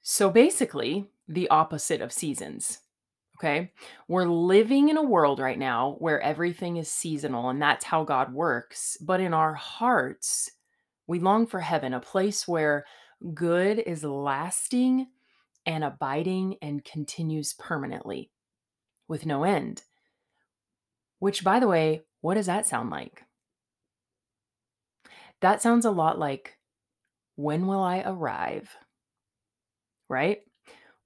So 0.00 0.30
basically, 0.30 1.06
the 1.28 1.48
opposite 1.48 2.00
of 2.00 2.12
seasons. 2.12 2.80
Okay. 3.38 3.72
We're 4.08 4.26
living 4.26 4.88
in 4.88 4.96
a 4.96 5.02
world 5.02 5.40
right 5.40 5.58
now 5.58 5.96
where 5.98 6.20
everything 6.20 6.76
is 6.76 6.88
seasonal 6.88 7.48
and 7.48 7.60
that's 7.60 7.84
how 7.84 8.04
God 8.04 8.32
works. 8.32 8.96
But 9.00 9.20
in 9.20 9.34
our 9.34 9.54
hearts, 9.54 10.50
we 11.06 11.18
long 11.18 11.46
for 11.46 11.60
heaven, 11.60 11.92
a 11.92 12.00
place 12.00 12.46
where 12.46 12.84
good 13.34 13.78
is 13.78 14.04
lasting 14.04 15.08
and 15.66 15.84
abiding 15.84 16.56
and 16.62 16.84
continues 16.84 17.54
permanently 17.54 18.30
with 19.08 19.26
no 19.26 19.44
end. 19.44 19.82
Which, 21.18 21.44
by 21.44 21.60
the 21.60 21.68
way, 21.68 22.02
what 22.20 22.34
does 22.34 22.46
that 22.46 22.66
sound 22.66 22.90
like? 22.90 23.22
That 25.40 25.60
sounds 25.60 25.84
a 25.84 25.90
lot 25.90 26.18
like 26.18 26.56
when 27.36 27.66
will 27.66 27.82
I 27.82 28.02
arrive? 28.06 28.76
Right? 30.08 30.42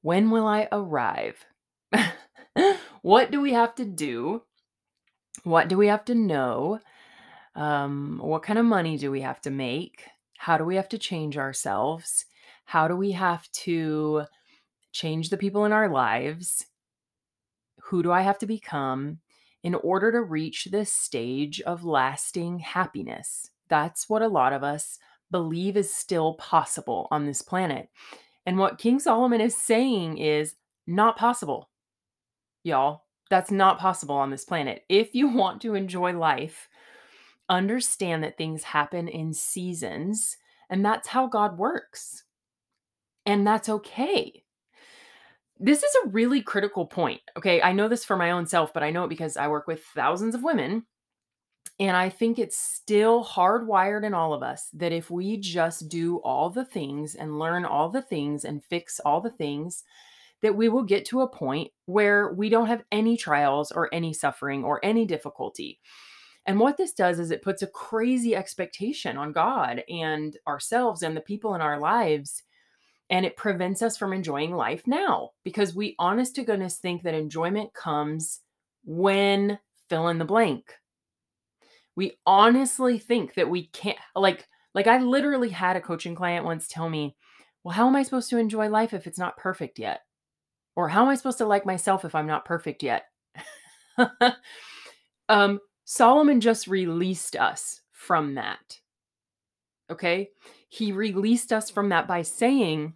When 0.02 0.30
will 0.30 0.46
I 0.46 0.68
arrive? 0.72 1.44
what 3.02 3.30
do 3.30 3.40
we 3.40 3.52
have 3.52 3.74
to 3.76 3.84
do? 3.84 4.42
What 5.44 5.68
do 5.68 5.76
we 5.76 5.88
have 5.88 6.04
to 6.06 6.14
know? 6.14 6.80
Um, 7.54 8.20
what 8.22 8.42
kind 8.42 8.58
of 8.58 8.64
money 8.64 8.98
do 8.98 9.10
we 9.10 9.20
have 9.22 9.40
to 9.42 9.50
make? 9.50 10.04
How 10.38 10.58
do 10.58 10.64
we 10.64 10.76
have 10.76 10.88
to 10.90 10.98
change 10.98 11.38
ourselves? 11.38 12.26
How 12.66 12.88
do 12.88 12.96
we 12.96 13.12
have 13.12 13.50
to 13.52 14.24
change 14.92 15.30
the 15.30 15.36
people 15.36 15.64
in 15.64 15.72
our 15.72 15.88
lives? 15.88 16.66
Who 17.84 18.02
do 18.02 18.12
I 18.12 18.22
have 18.22 18.38
to 18.38 18.46
become 18.46 19.20
in 19.62 19.74
order 19.74 20.12
to 20.12 20.22
reach 20.22 20.68
this 20.70 20.92
stage 20.92 21.60
of 21.62 21.84
lasting 21.84 22.58
happiness? 22.58 23.50
That's 23.68 24.08
what 24.08 24.22
a 24.22 24.28
lot 24.28 24.52
of 24.52 24.62
us 24.62 24.98
believe 25.30 25.76
is 25.76 25.92
still 25.92 26.34
possible 26.34 27.08
on 27.10 27.26
this 27.26 27.42
planet. 27.42 27.88
And 28.44 28.58
what 28.58 28.78
King 28.78 28.98
Solomon 28.98 29.40
is 29.40 29.56
saying 29.56 30.18
is 30.18 30.54
not 30.86 31.16
possible, 31.16 31.68
y'all. 32.66 33.04
That's 33.30 33.50
not 33.50 33.78
possible 33.78 34.14
on 34.14 34.30
this 34.30 34.44
planet. 34.44 34.84
If 34.88 35.14
you 35.14 35.28
want 35.34 35.60
to 35.62 35.74
enjoy 35.74 36.16
life, 36.16 36.68
understand 37.48 38.24
that 38.24 38.36
things 38.36 38.64
happen 38.64 39.08
in 39.08 39.32
seasons, 39.32 40.36
and 40.68 40.84
that's 40.84 41.08
how 41.08 41.26
God 41.26 41.58
works. 41.58 42.24
And 43.24 43.46
that's 43.46 43.68
okay. 43.68 44.44
This 45.58 45.82
is 45.82 45.96
a 46.04 46.08
really 46.08 46.42
critical 46.42 46.86
point. 46.86 47.20
Okay. 47.36 47.62
I 47.62 47.72
know 47.72 47.88
this 47.88 48.04
for 48.04 48.16
my 48.16 48.30
own 48.30 48.46
self, 48.46 48.72
but 48.74 48.82
I 48.82 48.90
know 48.90 49.04
it 49.04 49.08
because 49.08 49.36
I 49.36 49.48
work 49.48 49.66
with 49.66 49.82
thousands 49.82 50.34
of 50.34 50.44
women 50.44 50.84
and 51.78 51.96
I 51.96 52.08
think 52.08 52.38
it's 52.38 52.58
still 52.58 53.24
hardwired 53.24 54.04
in 54.04 54.14
all 54.14 54.32
of 54.32 54.42
us 54.42 54.68
that 54.72 54.92
if 54.92 55.10
we 55.10 55.36
just 55.36 55.88
do 55.88 56.18
all 56.18 56.48
the 56.48 56.64
things 56.64 57.14
and 57.14 57.38
learn 57.38 57.64
all 57.64 57.90
the 57.90 58.02
things 58.02 58.44
and 58.44 58.64
fix 58.64 58.98
all 59.00 59.20
the 59.20 59.30
things, 59.30 59.84
that 60.42 60.56
we 60.56 60.68
will 60.68 60.82
get 60.82 61.04
to 61.06 61.22
a 61.22 61.28
point 61.28 61.72
where 61.86 62.32
we 62.32 62.48
don't 62.48 62.68
have 62.68 62.84
any 62.92 63.16
trials 63.16 63.72
or 63.72 63.92
any 63.92 64.12
suffering 64.12 64.64
or 64.64 64.84
any 64.84 65.04
difficulty. 65.04 65.80
And 66.46 66.60
what 66.60 66.76
this 66.76 66.92
does 66.92 67.18
is 67.18 67.30
it 67.30 67.42
puts 67.42 67.62
a 67.62 67.66
crazy 67.66 68.36
expectation 68.36 69.16
on 69.16 69.32
God 69.32 69.82
and 69.88 70.36
ourselves 70.46 71.02
and 71.02 71.16
the 71.16 71.20
people 71.20 71.54
in 71.54 71.60
our 71.60 71.78
lives 71.78 72.42
and 73.08 73.24
it 73.24 73.36
prevents 73.36 73.82
us 73.82 73.96
from 73.96 74.12
enjoying 74.12 74.54
life 74.54 74.86
now 74.86 75.30
because 75.44 75.74
we 75.74 75.94
honest 75.98 76.34
to 76.36 76.44
goodness 76.44 76.78
think 76.78 77.02
that 77.02 77.14
enjoyment 77.14 77.72
comes 77.72 78.40
when 78.84 79.58
fill 79.88 80.08
in 80.08 80.18
the 80.18 80.24
blank. 80.24 80.74
We 81.96 82.18
honestly 82.26 82.98
think 82.98 83.34
that 83.34 83.48
we 83.50 83.66
can't 83.68 83.98
like 84.14 84.48
like 84.74 84.86
I 84.86 84.98
literally 84.98 85.48
had 85.48 85.76
a 85.76 85.80
coaching 85.80 86.14
client 86.14 86.44
once 86.44 86.68
tell 86.68 86.90
me, 86.90 87.16
"Well, 87.64 87.74
how 87.74 87.86
am 87.88 87.96
I 87.96 88.02
supposed 88.02 88.30
to 88.30 88.38
enjoy 88.38 88.68
life 88.68 88.92
if 88.92 89.06
it's 89.06 89.18
not 89.18 89.36
perfect 89.38 89.78
yet?" 89.78 90.05
Or 90.76 90.88
how 90.88 91.02
am 91.02 91.08
I 91.08 91.14
supposed 91.14 91.38
to 91.38 91.46
like 91.46 91.66
myself 91.66 92.04
if 92.04 92.14
I'm 92.14 92.26
not 92.26 92.44
perfect 92.44 92.82
yet? 92.82 93.06
um 95.28 95.58
Solomon 95.84 96.40
just 96.40 96.66
released 96.66 97.36
us 97.36 97.80
from 97.92 98.34
that. 98.34 98.78
Okay? 99.90 100.30
He 100.68 100.92
released 100.92 101.52
us 101.52 101.70
from 101.70 101.88
that 101.90 102.06
by 102.06 102.22
saying, 102.22 102.94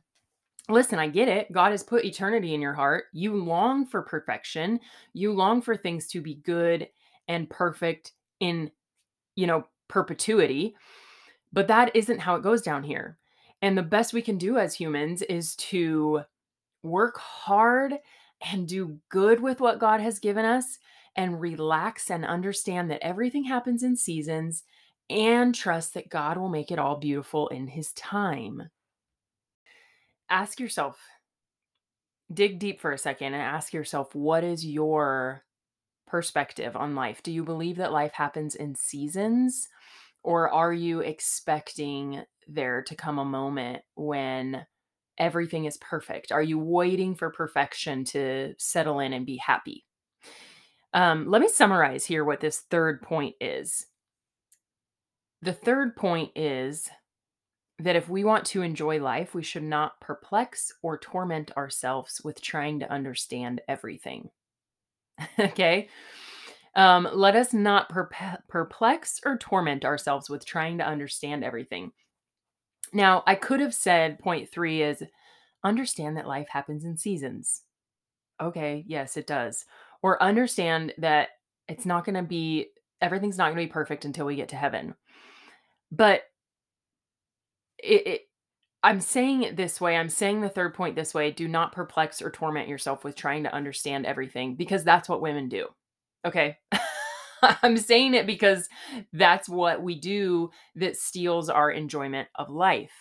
Listen, 0.69 0.99
I 1.01 1.09
get 1.09 1.29
it. 1.29 1.51
God 1.51 1.73
has 1.73 1.83
put 1.83 2.05
eternity 2.05 2.55
in 2.55 2.61
your 2.61 2.75
heart. 2.75 3.05
You 3.12 3.35
long 3.35 3.87
for 3.87 4.03
perfection. 4.03 4.79
You 5.12 5.33
long 5.33 5.62
for 5.62 5.77
things 5.77 6.07
to 6.09 6.21
be 6.21 6.37
good 6.37 6.88
and 7.27 7.51
perfect 7.51 8.12
in, 8.38 8.71
you 9.35 9.49
know, 9.49 9.66
perpetuity. 9.88 10.77
But 11.53 11.66
that 11.69 11.95
isn't 11.97 12.21
how 12.21 12.37
it 12.37 12.43
goes 12.43 12.62
down 12.62 12.85
here. 12.85 13.19
And 13.62 13.77
the 13.77 13.83
best 13.83 14.12
we 14.12 14.23
can 14.23 14.38
do 14.38 14.59
as 14.59 14.75
humans 14.75 15.23
is 15.23 15.57
to 15.57 16.23
work 16.83 17.19
hard 17.19 17.95
and 18.40 18.66
do 18.66 18.99
good 19.09 19.40
with 19.40 19.61
what 19.61 19.79
God 19.79 20.01
has 20.01 20.19
given 20.19 20.45
us 20.45 20.79
and 21.16 21.40
relax 21.40 22.11
and 22.11 22.25
understand 22.25 22.90
that 22.90 23.05
everything 23.05 23.45
happens 23.45 23.83
in 23.83 23.97
seasons 23.97 24.62
and 25.09 25.55
trust 25.55 25.95
that 25.95 26.09
God 26.09 26.37
will 26.37 26.49
make 26.49 26.71
it 26.71 26.79
all 26.79 26.97
beautiful 26.97 27.49
in 27.49 27.66
His 27.66 27.93
time. 27.93 28.71
Ask 30.31 30.61
yourself, 30.61 30.99
dig 32.33 32.61
deep 32.61 32.81
for 32.81 32.93
a 32.93 32.99
second 32.99 33.35
and 33.35 33.43
ask 33.43 33.73
yourself, 33.73 34.14
what 34.14 34.45
is 34.45 34.64
your 34.64 35.45
perspective 36.07 36.77
on 36.77 36.95
life? 36.95 37.23
Do 37.23 37.33
you 37.33 37.43
believe 37.43 37.77
that 37.77 37.93
life 37.93 38.12
happens 38.12 38.55
in 38.55 38.75
seasons? 38.75 39.69
Or 40.23 40.49
are 40.49 40.73
you 40.73 41.01
expecting 41.01 42.23
there 42.47 42.83
to 42.83 42.95
come 42.95 43.19
a 43.19 43.25
moment 43.25 43.83
when 43.95 44.64
everything 45.20 45.66
is 45.66 45.76
perfect? 45.76 46.33
Are 46.33 46.42
you 46.42 46.59
waiting 46.59 47.14
for 47.14 47.30
perfection 47.30 48.04
to 48.06 48.54
settle 48.59 48.98
in 48.98 49.12
and 49.12 49.24
be 49.24 49.37
happy? 49.37 49.85
Um, 50.92 51.30
let 51.30 51.40
me 51.40 51.48
summarize 51.48 52.04
here 52.04 52.24
what 52.24 52.40
this 52.40 52.61
third 52.70 53.02
point 53.02 53.37
is. 53.40 53.87
The 55.42 55.52
third 55.52 55.94
point 55.94 56.33
is 56.35 56.90
that 57.78 57.96
if 57.96 58.09
we 58.09 58.24
want 58.24 58.44
to 58.46 58.62
enjoy 58.62 59.00
life, 59.00 59.35
we 59.35 59.42
should 59.42 59.62
not 59.62 60.00
perplex 60.00 60.72
or 60.83 60.98
torment 60.98 61.56
ourselves 61.56 62.20
with 62.24 62.42
trying 62.42 62.80
to 62.80 62.90
understand 62.90 63.61
everything. 63.68 64.30
okay? 65.38 65.88
Um, 66.74 67.09
let 67.12 67.37
us 67.37 67.52
not 67.52 67.90
perplex 68.48 69.20
or 69.24 69.38
torment 69.38 69.85
ourselves 69.85 70.30
with 70.30 70.44
trying 70.44 70.78
to 70.78 70.87
understand 70.87 71.42
everything. 71.42 71.92
Now, 72.92 73.22
I 73.26 73.35
could 73.35 73.61
have 73.61 73.74
said 73.74 74.18
point 74.18 74.50
three 74.50 74.83
is 74.83 75.03
understand 75.64 76.16
that 76.16 76.26
life 76.26 76.48
happens 76.48 76.85
in 76.85 76.96
seasons. 76.96 77.62
Okay, 78.40 78.85
yes, 78.87 79.16
it 79.16 79.26
does 79.26 79.64
or 80.03 80.22
understand 80.22 80.94
that 80.98 81.29
it's 81.68 81.87
not 81.87 82.05
going 82.05 82.14
to 82.14 82.22
be 82.22 82.66
everything's 83.00 83.38
not 83.38 83.46
going 83.46 83.57
to 83.57 83.68
be 83.68 83.72
perfect 83.72 84.05
until 84.05 84.26
we 84.26 84.37
get 84.37 84.48
to 84.50 84.57
heaven. 84.57 84.94
But 85.90 86.22
it, 87.79 88.07
it 88.07 88.20
I'm 88.83 89.00
saying 89.00 89.42
it 89.42 89.57
this 89.57 89.81
way. 89.81 89.96
I'm 89.96 90.09
saying 90.09 90.40
the 90.40 90.48
third 90.48 90.74
point 90.74 90.96
this 90.96 91.12
way. 91.12 91.31
Do 91.31 91.48
not 91.48 91.72
perplex 91.72 92.22
or 92.22 92.31
torment 92.31 92.68
yourself 92.68 93.05
with 93.05 93.14
trying 93.14 93.44
to 93.44 93.55
understand 93.55 94.07
everything 94.07 94.55
because 94.55 94.85
that's 94.85 95.09
what 95.09 95.20
women 95.20 95.48
do. 95.48 95.68
Okay. 96.24 96.59
I'm 97.62 97.76
saying 97.76 98.14
it 98.14 98.26
because 98.26 98.68
that's 99.12 99.48
what 99.48 99.83
we 99.83 99.98
do 99.98 100.50
that 100.76 100.96
steals 100.96 101.48
our 101.48 101.70
enjoyment 101.70 102.29
of 102.35 102.50
life. 102.50 102.92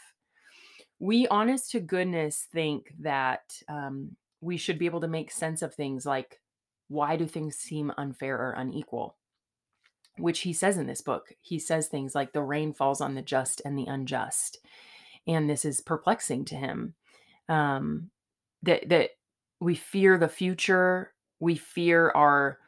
We, 0.99 1.27
honest 1.27 1.71
to 1.71 1.79
goodness, 1.79 2.47
think 2.51 2.93
that 2.99 3.41
um, 3.69 4.15
we 4.41 4.57
should 4.57 4.77
be 4.77 4.85
able 4.85 5.01
to 5.01 5.07
make 5.07 5.31
sense 5.31 5.61
of 5.61 5.73
things 5.73 6.05
like 6.05 6.39
why 6.89 7.15
do 7.15 7.25
things 7.25 7.55
seem 7.55 7.93
unfair 7.97 8.35
or 8.35 8.51
unequal? 8.53 9.15
Which 10.17 10.41
he 10.41 10.53
says 10.53 10.77
in 10.77 10.87
this 10.87 11.01
book. 11.01 11.33
He 11.39 11.59
says 11.59 11.87
things 11.87 12.15
like 12.15 12.33
the 12.33 12.41
rain 12.41 12.73
falls 12.73 12.99
on 12.99 13.15
the 13.15 13.21
just 13.21 13.61
and 13.63 13.77
the 13.77 13.85
unjust. 13.85 14.59
And 15.27 15.49
this 15.49 15.63
is 15.63 15.81
perplexing 15.81 16.45
to 16.45 16.55
him. 16.55 16.95
Um, 17.47 18.09
that 18.63 18.89
that 18.89 19.11
we 19.61 19.75
fear 19.75 20.17
the 20.17 20.27
future, 20.27 21.13
we 21.39 21.55
fear 21.55 22.11
our 22.11 22.59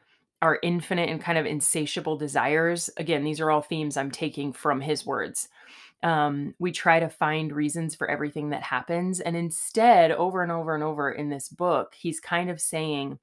our 0.42 0.58
infinite 0.62 1.08
and 1.08 1.20
kind 1.22 1.38
of 1.38 1.46
insatiable 1.46 2.16
desires. 2.16 2.90
Again, 2.98 3.24
these 3.24 3.40
are 3.40 3.50
all 3.50 3.62
themes 3.62 3.96
I'm 3.96 4.10
taking 4.10 4.52
from 4.52 4.80
his 4.80 5.06
words. 5.06 5.48
Um, 6.02 6.54
we 6.58 6.72
try 6.72 6.98
to 6.98 7.08
find 7.08 7.52
reasons 7.52 7.94
for 7.94 8.10
everything 8.10 8.50
that 8.50 8.64
happens. 8.64 9.20
And 9.20 9.36
instead, 9.36 10.10
over 10.10 10.42
and 10.42 10.50
over 10.50 10.74
and 10.74 10.82
over 10.82 11.12
in 11.12 11.30
this 11.30 11.48
book, 11.48 11.94
he's 11.94 12.18
kind 12.18 12.50
of 12.50 12.60
saying, 12.60 13.20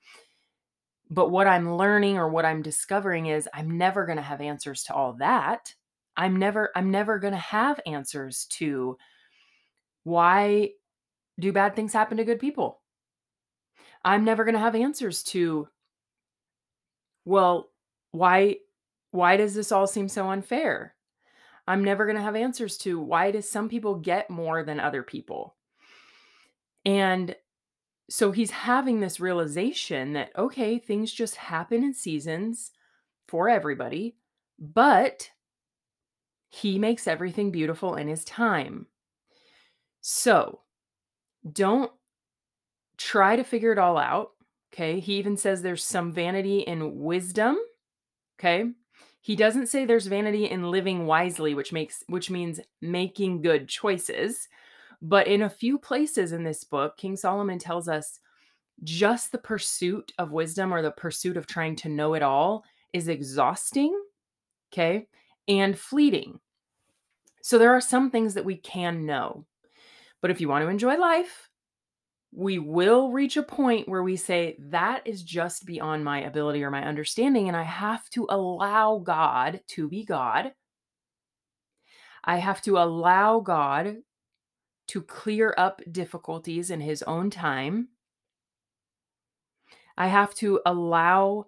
but 1.09 1.29
what 1.29 1.47
I'm 1.47 1.75
learning 1.75 2.17
or 2.17 2.29
what 2.29 2.45
I'm 2.45 2.61
discovering 2.61 3.25
is 3.25 3.49
I'm 3.53 3.77
never 3.77 4.05
going 4.05 4.17
to 4.17 4.21
have 4.23 4.41
answers 4.41 4.83
to 4.85 4.93
all 4.93 5.13
that. 5.13 5.73
I'm 6.15 6.37
never 6.37 6.69
I'm 6.75 6.91
never 6.91 7.17
going 7.19 7.33
to 7.33 7.39
have 7.39 7.79
answers 7.85 8.45
to 8.51 8.97
why 10.03 10.71
do 11.39 11.51
bad 11.51 11.75
things 11.75 11.93
happen 11.93 12.17
to 12.17 12.25
good 12.25 12.39
people? 12.39 12.81
I'm 14.05 14.23
never 14.23 14.43
going 14.43 14.53
to 14.55 14.59
have 14.59 14.75
answers 14.75 15.23
to 15.23 15.67
well, 17.29 17.69
why 18.11 18.57
why 19.11 19.37
does 19.37 19.53
this 19.53 19.71
all 19.71 19.85
seem 19.85 20.09
so 20.09 20.29
unfair? 20.31 20.95
I'm 21.67 21.83
never 21.83 22.05
going 22.05 22.17
to 22.17 22.23
have 22.23 22.35
answers 22.35 22.77
to 22.79 22.99
why 22.99 23.29
does 23.29 23.47
some 23.47 23.69
people 23.69 23.95
get 23.95 24.31
more 24.31 24.63
than 24.63 24.79
other 24.79 25.03
people? 25.03 25.55
And 26.85 27.35
so 28.09 28.31
he's 28.31 28.49
having 28.49 28.99
this 28.99 29.19
realization 29.19 30.13
that 30.13 30.31
okay, 30.35 30.79
things 30.79 31.11
just 31.11 31.35
happen 31.35 31.83
in 31.83 31.93
seasons 31.93 32.71
for 33.27 33.47
everybody, 33.47 34.15
but 34.57 35.29
he 36.49 36.79
makes 36.79 37.07
everything 37.07 37.51
beautiful 37.51 37.93
in 37.93 38.07
his 38.07 38.25
time. 38.25 38.87
So, 40.01 40.61
don't 41.51 41.91
try 42.97 43.35
to 43.35 43.43
figure 43.43 43.71
it 43.71 43.77
all 43.77 43.99
out. 43.99 44.31
Okay. 44.73 44.99
He 44.99 45.15
even 45.15 45.37
says 45.37 45.61
there's 45.61 45.83
some 45.83 46.11
vanity 46.11 46.59
in 46.59 46.99
wisdom. 46.99 47.57
Okay. 48.39 48.71
He 49.21 49.35
doesn't 49.35 49.67
say 49.67 49.85
there's 49.85 50.07
vanity 50.07 50.45
in 50.45 50.71
living 50.71 51.05
wisely, 51.05 51.53
which 51.53 51.73
makes 51.73 52.03
which 52.07 52.29
means 52.29 52.59
making 52.81 53.41
good 53.41 53.67
choices. 53.67 54.47
But 55.01 55.27
in 55.27 55.41
a 55.43 55.49
few 55.49 55.77
places 55.77 56.31
in 56.31 56.43
this 56.43 56.63
book, 56.63 56.97
King 56.97 57.15
Solomon 57.15 57.59
tells 57.59 57.87
us 57.87 58.19
just 58.83 59.31
the 59.31 59.37
pursuit 59.37 60.11
of 60.17 60.31
wisdom 60.31 60.73
or 60.73 60.81
the 60.81 60.91
pursuit 60.91 61.37
of 61.37 61.47
trying 61.47 61.75
to 61.77 61.89
know 61.89 62.13
it 62.13 62.23
all 62.23 62.63
is 62.93 63.07
exhausting, 63.07 63.97
okay, 64.71 65.07
and 65.47 65.77
fleeting. 65.77 66.39
So 67.41 67.57
there 67.57 67.73
are 67.73 67.81
some 67.81 68.09
things 68.09 68.33
that 68.33 68.45
we 68.45 68.55
can 68.55 69.05
know. 69.05 69.45
But 70.21 70.31
if 70.31 70.41
you 70.41 70.49
want 70.49 70.63
to 70.63 70.69
enjoy 70.69 70.97
life, 70.97 71.48
we 72.31 72.59
will 72.59 73.11
reach 73.11 73.37
a 73.37 73.43
point 73.43 73.89
where 73.89 74.03
we 74.03 74.15
say, 74.15 74.55
that 74.59 75.01
is 75.05 75.23
just 75.23 75.65
beyond 75.65 76.03
my 76.03 76.21
ability 76.21 76.63
or 76.63 76.69
my 76.69 76.85
understanding. 76.85 77.47
And 77.47 77.57
I 77.57 77.63
have 77.63 78.07
to 78.11 78.27
allow 78.29 78.99
God 78.99 79.61
to 79.69 79.89
be 79.89 80.05
God. 80.05 80.51
I 82.23 82.37
have 82.37 82.61
to 82.63 82.77
allow 82.77 83.39
God 83.39 83.97
to 84.89 85.01
clear 85.01 85.55
up 85.57 85.81
difficulties 85.91 86.69
in 86.69 86.81
his 86.81 87.01
own 87.03 87.29
time. 87.29 87.89
I 89.97 90.07
have 90.07 90.35
to 90.35 90.61
allow, 90.65 91.47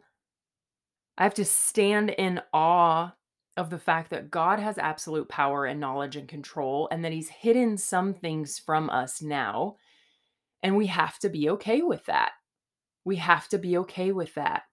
I 1.17 1.23
have 1.23 1.35
to 1.35 1.45
stand 1.45 2.09
in 2.09 2.41
awe 2.53 3.13
of 3.57 3.69
the 3.69 3.79
fact 3.79 4.09
that 4.09 4.31
God 4.31 4.59
has 4.59 4.77
absolute 4.77 5.29
power 5.29 5.65
and 5.65 5.79
knowledge 5.79 6.15
and 6.15 6.27
control, 6.27 6.87
and 6.91 7.03
that 7.05 7.11
he's 7.11 7.29
hidden 7.29 7.77
some 7.77 8.13
things 8.13 8.57
from 8.57 8.89
us 8.89 9.21
now. 9.21 9.75
And 10.63 10.77
we 10.77 10.87
have 10.87 11.17
to 11.19 11.29
be 11.29 11.49
okay 11.51 11.81
with 11.81 12.05
that. 12.05 12.31
We 13.03 13.15
have 13.17 13.47
to 13.49 13.57
be 13.57 13.77
okay 13.79 14.11
with 14.11 14.35
that. 14.35 14.63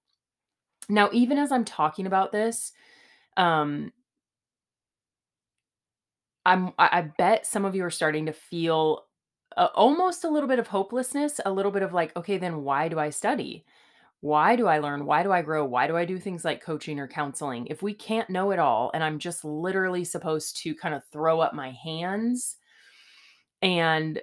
Now, 0.89 1.11
even 1.13 1.39
as 1.39 1.53
I'm 1.53 1.65
talking 1.65 2.07
about 2.07 2.33
this, 2.33 2.73
um, 3.37 3.93
I'm 6.47 6.73
I 6.79 7.03
bet 7.03 7.47
some 7.47 7.65
of 7.65 7.75
you 7.75 7.85
are 7.85 7.91
starting 7.91 8.27
to 8.27 8.33
feel 8.33 9.05
almost 9.75 10.25
a 10.25 10.29
little 10.31 10.49
bit 10.49 10.59
of 10.59 10.69
hopelessness, 10.69 11.41
a 11.45 11.53
little 11.53 11.73
bit 11.73 11.83
of 11.83 11.93
like, 11.93 12.17
okay, 12.17 12.39
then 12.39 12.63
why 12.63 12.89
do 12.89 12.99
I 12.99 13.11
study? 13.11 13.67
Why 14.21 14.57
do 14.57 14.67
I 14.67 14.79
learn? 14.79 15.07
Why 15.07 15.23
do 15.23 15.33
I 15.33 15.43
grow? 15.43 15.65
Why 15.65 15.87
do 15.87 15.97
I 15.97 16.05
do 16.05 16.19
things 16.19 16.45
like 16.45 16.63
coaching 16.63 16.99
or 17.01 17.09
counseling? 17.09 17.67
If 17.69 17.83
we 17.83 17.95
can't 17.95 18.31
know 18.31 18.51
it 18.51 18.59
all 18.59 18.91
and 18.95 19.05
I'm 19.05 19.19
just 19.19 19.45
literally 19.45 20.05
supposed 20.05 20.57
to 20.63 20.75
kind 20.75 20.95
of 20.95 21.05
throw 21.13 21.41
up 21.41 21.55
my 21.55 21.71
hands 21.73 22.57
and 23.63 24.21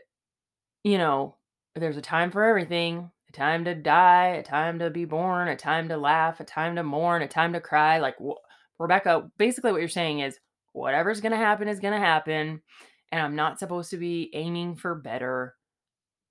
you 0.84 0.97
know, 0.97 1.36
there's 1.75 1.97
a 1.97 2.01
time 2.01 2.31
for 2.31 2.43
everything 2.43 3.11
a 3.29 3.31
time 3.31 3.65
to 3.65 3.75
die, 3.75 4.27
a 4.27 4.43
time 4.43 4.79
to 4.79 4.89
be 4.89 5.05
born, 5.05 5.47
a 5.47 5.55
time 5.55 5.89
to 5.89 5.97
laugh, 5.97 6.39
a 6.39 6.43
time 6.43 6.75
to 6.75 6.83
mourn, 6.83 7.21
a 7.21 7.27
time 7.27 7.53
to 7.53 7.59
cry. 7.59 7.99
Like, 7.99 8.15
wh- 8.17 8.41
Rebecca, 8.79 9.29
basically 9.38 9.71
what 9.71 9.79
you're 9.79 9.89
saying 9.89 10.19
is 10.19 10.39
whatever's 10.73 11.21
going 11.21 11.31
to 11.31 11.38
happen 11.38 11.67
is 11.67 11.79
going 11.79 11.93
to 11.93 12.05
happen. 12.05 12.61
And 13.11 13.21
I'm 13.21 13.35
not 13.35 13.59
supposed 13.59 13.89
to 13.91 13.97
be 13.97 14.29
aiming 14.33 14.75
for 14.75 14.95
better. 14.95 15.55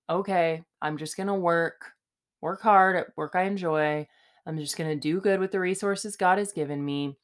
Okay, 0.09 0.63
I'm 0.83 0.99
just 0.99 1.17
going 1.17 1.29
to 1.29 1.35
work, 1.35 1.93
work 2.41 2.61
hard 2.63 2.97
at 2.97 3.07
work 3.17 3.33
I 3.35 3.45
enjoy. 3.45 4.07
I'm 4.47 4.59
just 4.59 4.77
going 4.77 4.91
to 4.91 4.97
do 4.97 5.21
good 5.21 5.41
with 5.41 5.53
the 5.53 5.61
resources 5.61 6.17
God 6.17 6.39
has 6.39 6.53
given 6.53 6.85
me. 6.85 7.17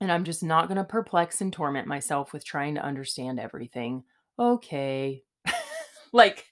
And 0.00 0.10
I'm 0.10 0.24
just 0.24 0.42
not 0.42 0.66
going 0.66 0.78
to 0.78 0.84
perplex 0.84 1.40
and 1.40 1.52
torment 1.52 1.86
myself 1.86 2.32
with 2.32 2.44
trying 2.44 2.74
to 2.76 2.84
understand 2.84 3.38
everything. 3.38 4.04
Okay. 4.38 5.22
like, 6.12 6.49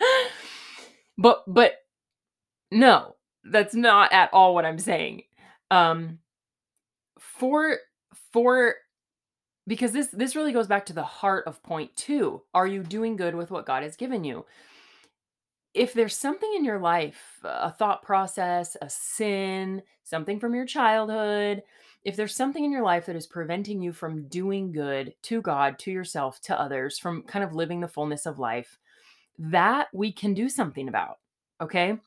but, 1.18 1.44
but 1.46 1.74
no, 2.70 3.16
that's 3.44 3.74
not 3.74 4.12
at 4.12 4.30
all 4.32 4.54
what 4.54 4.64
I'm 4.64 4.78
saying. 4.78 5.22
Um, 5.70 6.18
for, 7.18 7.78
for, 8.32 8.76
because 9.70 9.92
this 9.92 10.08
this 10.08 10.34
really 10.34 10.52
goes 10.52 10.66
back 10.66 10.84
to 10.86 10.92
the 10.92 11.04
heart 11.04 11.44
of 11.46 11.62
point 11.62 11.94
2 11.96 12.42
are 12.54 12.66
you 12.66 12.82
doing 12.82 13.14
good 13.14 13.34
with 13.36 13.50
what 13.52 13.66
god 13.66 13.84
has 13.84 13.94
given 13.94 14.24
you 14.24 14.44
if 15.74 15.94
there's 15.94 16.16
something 16.16 16.52
in 16.56 16.64
your 16.64 16.80
life 16.80 17.38
a 17.44 17.70
thought 17.70 18.02
process 18.02 18.76
a 18.82 18.90
sin 18.90 19.80
something 20.02 20.40
from 20.40 20.54
your 20.54 20.66
childhood 20.66 21.62
if 22.02 22.16
there's 22.16 22.34
something 22.34 22.64
in 22.64 22.72
your 22.72 22.82
life 22.82 23.06
that 23.06 23.14
is 23.14 23.26
preventing 23.28 23.80
you 23.80 23.92
from 23.92 24.26
doing 24.28 24.72
good 24.72 25.14
to 25.22 25.40
god 25.40 25.78
to 25.78 25.92
yourself 25.92 26.40
to 26.40 26.60
others 26.60 26.98
from 26.98 27.22
kind 27.22 27.44
of 27.44 27.54
living 27.54 27.80
the 27.80 27.88
fullness 27.88 28.26
of 28.26 28.40
life 28.40 28.78
that 29.40 29.88
we 29.92 30.12
can 30.12 30.34
do 30.34 30.48
something 30.48 30.88
about 30.88 31.18
okay 31.60 31.98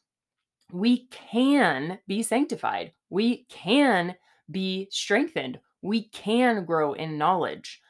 we 0.72 1.08
can 1.08 2.00
be 2.08 2.24
sanctified 2.24 2.93
we 3.10 3.46
can 3.50 4.15
be 4.50 4.88
strengthened 4.91 5.60
we 5.84 6.04
can 6.06 6.65
grow 6.65 6.93
in 6.93 7.17
knowledge. 7.17 7.82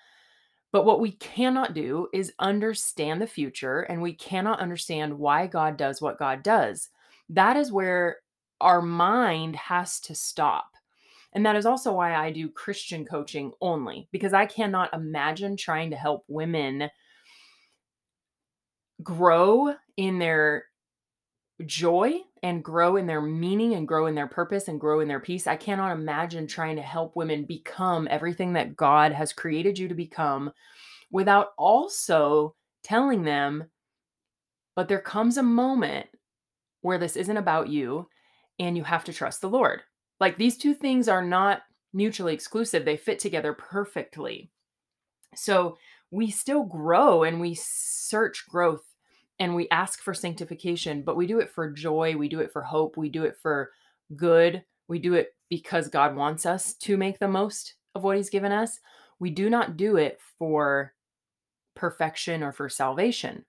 But 0.73 0.86
what 0.86 0.99
we 0.99 1.12
cannot 1.12 1.75
do 1.75 2.08
is 2.12 2.34
understand 2.39 3.21
the 3.21 3.27
future 3.27 3.82
and 3.82 4.01
we 4.01 4.13
cannot 4.13 4.60
understand 4.60 5.17
why 5.17 5.45
God 5.45 5.77
does 5.77 6.01
what 6.01 6.17
God 6.17 6.41
does. 6.41 6.89
That 7.29 7.56
is 7.56 7.71
where 7.71 8.17
our 8.60 8.82
mind 8.82 9.56
has 9.56 9.99
to 10.01 10.15
stop. 10.15 10.65
And 11.34 11.45
that 11.45 11.56
is 11.56 11.67
also 11.67 11.93
why 11.93 12.15
I 12.15 12.32
do 12.32 12.49
Christian 12.49 13.06
coaching 13.06 13.51
only, 13.62 14.08
because 14.12 14.34
I 14.34 14.45
cannot 14.47 14.93
imagine 14.93 15.56
trying 15.56 15.91
to 15.91 15.95
help 15.95 16.25
women 16.27 16.89
grow 19.03 19.75
in 19.97 20.19
their 20.19 20.65
joy 21.65 22.13
and 22.41 22.63
grow 22.63 22.97
in 22.97 23.07
their 23.07 23.21
meaning 23.21 23.73
and 23.73 23.87
grow 23.87 24.07
in 24.07 24.15
their 24.15 24.27
purpose 24.27 24.67
and 24.67 24.79
grow 24.79 24.99
in 24.99 25.07
their 25.07 25.19
peace. 25.19 25.47
I 25.47 25.55
cannot 25.55 25.93
imagine 25.93 26.47
trying 26.47 26.75
to 26.75 26.81
help 26.81 27.15
women 27.15 27.45
become 27.45 28.07
everything 28.09 28.53
that 28.53 28.75
God 28.75 29.11
has 29.11 29.33
created 29.33 29.77
you 29.77 29.87
to 29.87 29.93
become 29.93 30.51
without 31.11 31.49
also 31.57 32.55
telling 32.83 33.23
them, 33.23 33.65
but 34.75 34.87
there 34.87 34.99
comes 34.99 35.37
a 35.37 35.43
moment 35.43 36.07
where 36.81 36.97
this 36.97 37.15
isn't 37.15 37.37
about 37.37 37.69
you 37.69 38.07
and 38.59 38.75
you 38.75 38.83
have 38.83 39.05
to 39.05 39.13
trust 39.13 39.41
the 39.41 39.49
Lord. 39.49 39.81
Like 40.19 40.37
these 40.37 40.57
two 40.57 40.73
things 40.73 41.07
are 41.07 41.23
not 41.23 41.61
mutually 41.93 42.33
exclusive, 42.33 42.83
they 42.83 42.97
fit 42.97 43.19
together 43.19 43.53
perfectly. 43.53 44.49
So 45.35 45.77
we 46.11 46.29
still 46.29 46.63
grow 46.63 47.23
and 47.23 47.39
we 47.39 47.55
search 47.55 48.45
growth 48.49 48.83
and 49.43 49.56
we 49.56 49.67
ask 49.71 50.01
for 50.01 50.13
sanctification, 50.13 51.01
but 51.01 51.17
we 51.17 51.27
do 51.27 51.41
it 51.41 51.49
for 51.49 51.69
joy, 51.69 52.15
we 52.15 52.29
do 52.29 52.39
it 52.39 52.53
for 52.53 52.62
hope, 52.62 52.95
we 52.95 53.10
do 53.10 53.25
it 53.25 53.36
for 53.41 53.71
good, 54.15 54.63
we 54.88 54.99
do 54.99 55.15
it 55.15 55.36
because 55.49 55.89
God 55.89 56.15
wants 56.15 56.45
us 56.45 56.75
to 56.75 56.95
make 56.95 57.19
the 57.19 57.27
most 57.27 57.75
of 57.93 58.03
what 58.03 58.15
He's 58.15 58.29
given 58.29 58.53
us. 58.53 58.79
We 59.19 59.32
do 59.32 59.49
not 59.49 59.75
do 59.75 59.97
it 59.97 60.17
for 60.39 60.93
perfection 61.75 62.41
or 62.41 62.53
for 62.53 62.69
salvation. 62.69 63.43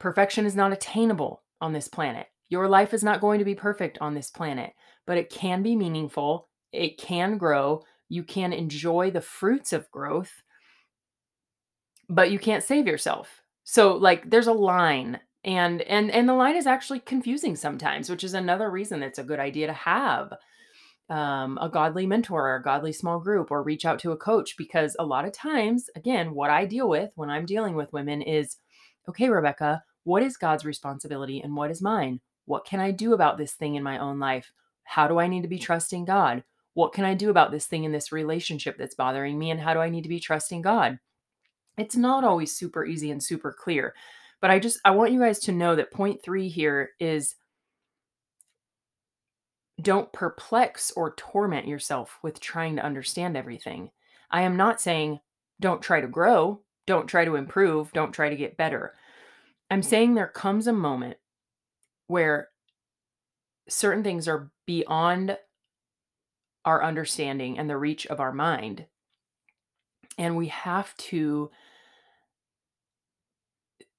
Perfection 0.00 0.44
is 0.44 0.56
not 0.56 0.72
attainable 0.72 1.44
on 1.60 1.72
this 1.72 1.86
planet. 1.86 2.26
Your 2.48 2.68
life 2.68 2.92
is 2.92 3.04
not 3.04 3.20
going 3.20 3.38
to 3.38 3.44
be 3.44 3.54
perfect 3.54 3.98
on 4.00 4.14
this 4.14 4.28
planet, 4.28 4.72
but 5.06 5.18
it 5.18 5.30
can 5.30 5.62
be 5.62 5.76
meaningful, 5.76 6.48
it 6.72 6.98
can 6.98 7.38
grow, 7.38 7.84
you 8.08 8.24
can 8.24 8.52
enjoy 8.52 9.12
the 9.12 9.20
fruits 9.20 9.72
of 9.72 9.88
growth, 9.92 10.42
but 12.08 12.32
you 12.32 12.40
can't 12.40 12.64
save 12.64 12.88
yourself 12.88 13.43
so 13.64 13.96
like 13.96 14.30
there's 14.30 14.46
a 14.46 14.52
line 14.52 15.20
and 15.44 15.82
and 15.82 16.10
and 16.10 16.28
the 16.28 16.34
line 16.34 16.56
is 16.56 16.66
actually 16.66 17.00
confusing 17.00 17.56
sometimes, 17.56 18.08
which 18.08 18.24
is 18.24 18.34
another 18.34 18.70
reason 18.70 19.02
it's 19.02 19.18
a 19.18 19.24
good 19.24 19.40
idea 19.40 19.66
to 19.66 19.72
have 19.72 20.32
um, 21.10 21.58
a 21.60 21.68
godly 21.68 22.06
mentor 22.06 22.48
or 22.48 22.56
a 22.56 22.62
godly 22.62 22.92
small 22.92 23.18
group 23.20 23.50
or 23.50 23.62
reach 23.62 23.84
out 23.84 23.98
to 23.98 24.12
a 24.12 24.16
coach 24.16 24.56
because 24.56 24.96
a 24.98 25.04
lot 25.04 25.26
of 25.26 25.32
times 25.32 25.90
again 25.96 26.34
what 26.34 26.48
i 26.48 26.64
deal 26.64 26.88
with 26.88 27.12
when 27.14 27.28
i'm 27.28 27.44
dealing 27.44 27.74
with 27.74 27.92
women 27.92 28.22
is 28.22 28.56
okay 29.06 29.28
Rebekah 29.28 29.82
what 30.04 30.22
is 30.22 30.36
god's 30.36 30.64
responsibility 30.64 31.40
and 31.40 31.56
what 31.56 31.70
is 31.70 31.82
mine? 31.82 32.20
What 32.46 32.64
can 32.64 32.80
i 32.80 32.90
do 32.90 33.12
about 33.14 33.38
this 33.38 33.52
thing 33.52 33.74
in 33.74 33.82
my 33.82 33.98
own 33.98 34.18
life? 34.18 34.52
How 34.84 35.08
do 35.08 35.18
i 35.18 35.26
need 35.26 35.42
to 35.42 35.48
be 35.48 35.58
trusting 35.58 36.04
god? 36.04 36.44
What 36.74 36.92
can 36.92 37.04
i 37.04 37.14
do 37.14 37.30
about 37.30 37.50
this 37.50 37.66
thing 37.66 37.84
in 37.84 37.92
this 37.92 38.12
relationship 38.12 38.76
that's 38.78 38.94
bothering 38.94 39.38
me 39.38 39.50
and 39.50 39.60
how 39.60 39.74
do 39.74 39.80
i 39.80 39.90
need 39.90 40.02
to 40.02 40.08
be 40.08 40.20
trusting 40.20 40.62
god 40.62 40.98
it's 41.76 41.96
not 41.96 42.24
always 42.24 42.56
super 42.56 42.84
easy 42.84 43.10
and 43.10 43.22
super 43.22 43.52
clear. 43.52 43.94
But 44.40 44.50
I 44.50 44.58
just 44.58 44.78
I 44.84 44.90
want 44.90 45.12
you 45.12 45.20
guys 45.20 45.38
to 45.40 45.52
know 45.52 45.74
that 45.76 45.90
point 45.92 46.22
3 46.22 46.48
here 46.48 46.90
is 47.00 47.34
don't 49.80 50.12
perplex 50.12 50.92
or 50.92 51.14
torment 51.16 51.66
yourself 51.66 52.18
with 52.22 52.40
trying 52.40 52.76
to 52.76 52.84
understand 52.84 53.36
everything. 53.36 53.90
I 54.30 54.42
am 54.42 54.56
not 54.56 54.80
saying 54.80 55.20
don't 55.60 55.82
try 55.82 56.00
to 56.00 56.06
grow, 56.06 56.60
don't 56.86 57.06
try 57.06 57.24
to 57.24 57.36
improve, 57.36 57.92
don't 57.92 58.12
try 58.12 58.28
to 58.28 58.36
get 58.36 58.56
better. 58.56 58.94
I'm 59.70 59.82
saying 59.82 60.14
there 60.14 60.28
comes 60.28 60.66
a 60.66 60.72
moment 60.72 61.16
where 62.06 62.48
certain 63.68 64.04
things 64.04 64.28
are 64.28 64.50
beyond 64.66 65.38
our 66.64 66.82
understanding 66.82 67.58
and 67.58 67.68
the 67.68 67.76
reach 67.76 68.06
of 68.06 68.20
our 68.20 68.32
mind. 68.32 68.86
And 70.18 70.36
we 70.36 70.48
have 70.48 70.96
to 70.96 71.50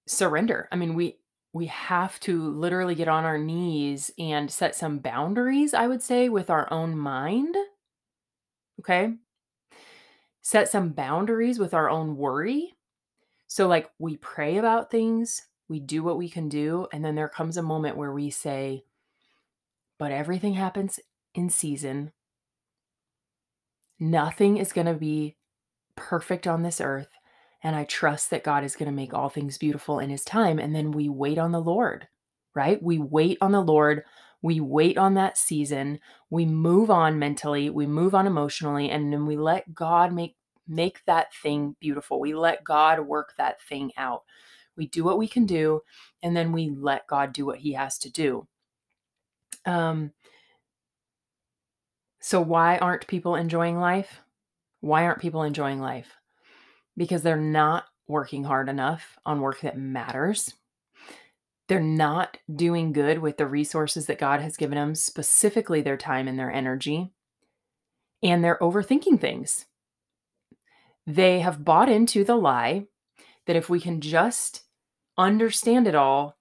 surrender. 0.07 0.67
I 0.71 0.75
mean, 0.75 0.95
we 0.95 1.17
we 1.53 1.67
have 1.67 2.19
to 2.19 2.49
literally 2.51 2.95
get 2.95 3.07
on 3.07 3.23
our 3.23 3.37
knees 3.37 4.11
and 4.19 4.51
set 4.51 4.75
some 4.75 4.99
boundaries, 4.99 5.73
I 5.73 5.87
would 5.87 6.03
say, 6.03 6.27
with 6.27 6.49
our 6.49 6.71
own 6.71 6.97
mind. 6.97 7.55
Okay? 8.81 9.13
Set 10.41 10.67
some 10.67 10.89
boundaries 10.89 11.57
with 11.57 11.73
our 11.73 11.89
own 11.89 12.17
worry. 12.17 12.73
So 13.47 13.67
like 13.67 13.89
we 13.99 14.17
pray 14.17 14.57
about 14.57 14.91
things, 14.91 15.43
we 15.69 15.79
do 15.79 16.03
what 16.03 16.17
we 16.17 16.27
can 16.27 16.49
do, 16.49 16.87
and 16.91 17.05
then 17.05 17.15
there 17.15 17.29
comes 17.29 17.55
a 17.55 17.63
moment 17.63 17.95
where 17.95 18.11
we 18.11 18.29
say, 18.29 18.83
but 19.97 20.11
everything 20.11 20.55
happens 20.55 20.99
in 21.33 21.49
season. 21.49 22.11
Nothing 23.97 24.57
is 24.57 24.73
going 24.73 24.87
to 24.87 24.93
be 24.93 25.37
perfect 25.95 26.47
on 26.47 26.63
this 26.63 26.81
earth. 26.81 27.07
And 27.63 27.75
I 27.75 27.83
trust 27.85 28.29
that 28.29 28.43
God 28.43 28.63
is 28.63 28.75
going 28.75 28.87
to 28.87 28.95
make 28.95 29.13
all 29.13 29.29
things 29.29 29.57
beautiful 29.57 29.99
in 29.99 30.09
his 30.09 30.23
time. 30.23 30.59
And 30.59 30.75
then 30.75 30.91
we 30.91 31.09
wait 31.09 31.37
on 31.37 31.51
the 31.51 31.61
Lord, 31.61 32.07
right? 32.53 32.81
We 32.81 32.99
wait 32.99 33.37
on 33.41 33.51
the 33.51 33.61
Lord. 33.61 34.03
We 34.41 34.59
wait 34.59 34.97
on 34.97 35.15
that 35.15 35.37
season. 35.37 35.99
We 36.29 36.45
move 36.45 36.91
on 36.91 37.17
mentally. 37.17 37.69
We 37.69 37.87
move 37.87 38.13
on 38.13 38.27
emotionally. 38.27 38.91
And 38.91 39.11
then 39.11 39.25
we 39.25 39.37
let 39.37 39.73
God 39.73 40.13
make 40.13 40.35
make 40.67 41.03
that 41.05 41.33
thing 41.33 41.75
beautiful. 41.79 42.19
We 42.19 42.33
let 42.33 42.63
God 42.63 42.99
work 42.99 43.33
that 43.37 43.61
thing 43.61 43.91
out. 43.97 44.23
We 44.77 44.87
do 44.87 45.03
what 45.03 45.17
we 45.17 45.27
can 45.27 45.45
do, 45.45 45.81
and 46.21 46.35
then 46.35 46.51
we 46.51 46.69
let 46.69 47.07
God 47.07 47.33
do 47.33 47.45
what 47.45 47.59
he 47.59 47.73
has 47.73 47.97
to 47.99 48.11
do. 48.11 48.47
Um, 49.65 50.11
so 52.19 52.41
why 52.41 52.77
aren't 52.77 53.07
people 53.07 53.35
enjoying 53.35 53.79
life? 53.79 54.21
Why 54.81 55.05
aren't 55.05 55.21
people 55.21 55.43
enjoying 55.43 55.79
life? 55.79 56.17
Because 56.97 57.21
they're 57.21 57.35
not 57.35 57.85
working 58.07 58.43
hard 58.43 58.69
enough 58.69 59.17
on 59.25 59.41
work 59.41 59.61
that 59.61 59.77
matters. 59.77 60.53
They're 61.67 61.79
not 61.79 62.37
doing 62.53 62.93
good 62.93 63.19
with 63.19 63.37
the 63.37 63.47
resources 63.47 64.05
that 64.05 64.19
God 64.19 64.41
has 64.41 64.57
given 64.57 64.75
them, 64.75 64.93
specifically 64.95 65.81
their 65.81 65.97
time 65.97 66.27
and 66.27 66.37
their 66.37 66.51
energy. 66.51 67.11
And 68.21 68.43
they're 68.43 68.59
overthinking 68.61 69.19
things. 69.19 69.65
They 71.07 71.39
have 71.39 71.65
bought 71.65 71.89
into 71.89 72.23
the 72.23 72.35
lie 72.35 72.85
that 73.45 73.55
if 73.55 73.69
we 73.69 73.79
can 73.79 74.01
just 74.01 74.61
understand 75.17 75.87
it 75.87 75.95
all, 75.95 76.37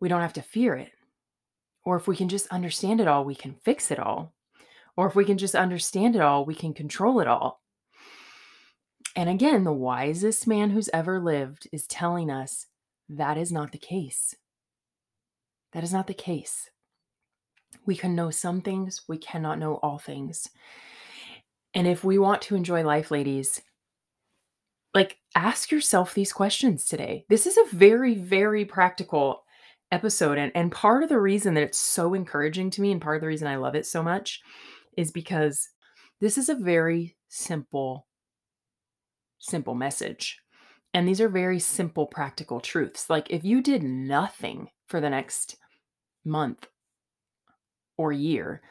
we 0.00 0.08
don't 0.08 0.20
have 0.20 0.34
to 0.34 0.42
fear 0.42 0.74
it. 0.74 0.92
Or 1.84 1.96
if 1.96 2.06
we 2.06 2.16
can 2.16 2.28
just 2.28 2.46
understand 2.48 3.00
it 3.00 3.08
all, 3.08 3.24
we 3.24 3.34
can 3.34 3.54
fix 3.54 3.90
it 3.90 3.98
all. 3.98 4.34
Or 4.96 5.06
if 5.06 5.14
we 5.14 5.24
can 5.24 5.38
just 5.38 5.54
understand 5.54 6.14
it 6.14 6.22
all, 6.22 6.44
we 6.44 6.54
can 6.54 6.74
control 6.74 7.20
it 7.20 7.26
all. 7.28 7.61
And 9.14 9.28
again, 9.28 9.64
the 9.64 9.72
wisest 9.72 10.46
man 10.46 10.70
who's 10.70 10.90
ever 10.92 11.20
lived 11.20 11.68
is 11.72 11.86
telling 11.86 12.30
us 12.30 12.66
that 13.08 13.36
is 13.36 13.52
not 13.52 13.72
the 13.72 13.78
case. 13.78 14.34
That 15.72 15.84
is 15.84 15.92
not 15.92 16.06
the 16.06 16.14
case. 16.14 16.70
We 17.84 17.96
can 17.96 18.14
know 18.14 18.30
some 18.30 18.60
things, 18.60 19.02
we 19.08 19.18
cannot 19.18 19.58
know 19.58 19.74
all 19.82 19.98
things. 19.98 20.48
And 21.74 21.86
if 21.86 22.04
we 22.04 22.18
want 22.18 22.42
to 22.42 22.54
enjoy 22.54 22.84
life, 22.84 23.10
ladies, 23.10 23.62
like 24.94 25.18
ask 25.34 25.70
yourself 25.70 26.14
these 26.14 26.32
questions 26.32 26.84
today. 26.86 27.24
This 27.28 27.46
is 27.46 27.56
a 27.56 27.74
very, 27.74 28.14
very 28.14 28.64
practical 28.64 29.44
episode. 29.90 30.38
And, 30.38 30.52
and 30.54 30.70
part 30.70 31.02
of 31.02 31.08
the 31.08 31.20
reason 31.20 31.54
that 31.54 31.62
it's 31.62 31.78
so 31.78 32.14
encouraging 32.14 32.70
to 32.70 32.82
me, 32.82 32.92
and 32.92 33.00
part 33.00 33.16
of 33.16 33.20
the 33.22 33.26
reason 33.26 33.48
I 33.48 33.56
love 33.56 33.74
it 33.74 33.86
so 33.86 34.02
much, 34.02 34.42
is 34.96 35.10
because 35.10 35.70
this 36.20 36.36
is 36.36 36.48
a 36.48 36.54
very 36.54 37.16
simple, 37.28 38.06
simple 39.42 39.74
message. 39.74 40.38
And 40.94 41.06
these 41.06 41.20
are 41.20 41.28
very 41.28 41.58
simple, 41.58 42.06
practical 42.06 42.60
truths. 42.60 43.10
Like 43.10 43.30
if 43.30 43.44
you 43.44 43.60
did 43.60 43.82
nothing 43.82 44.70
for 44.86 45.00
the 45.00 45.10
next 45.10 45.56
month 46.24 46.66
or 47.96 48.12
year, 48.12 48.62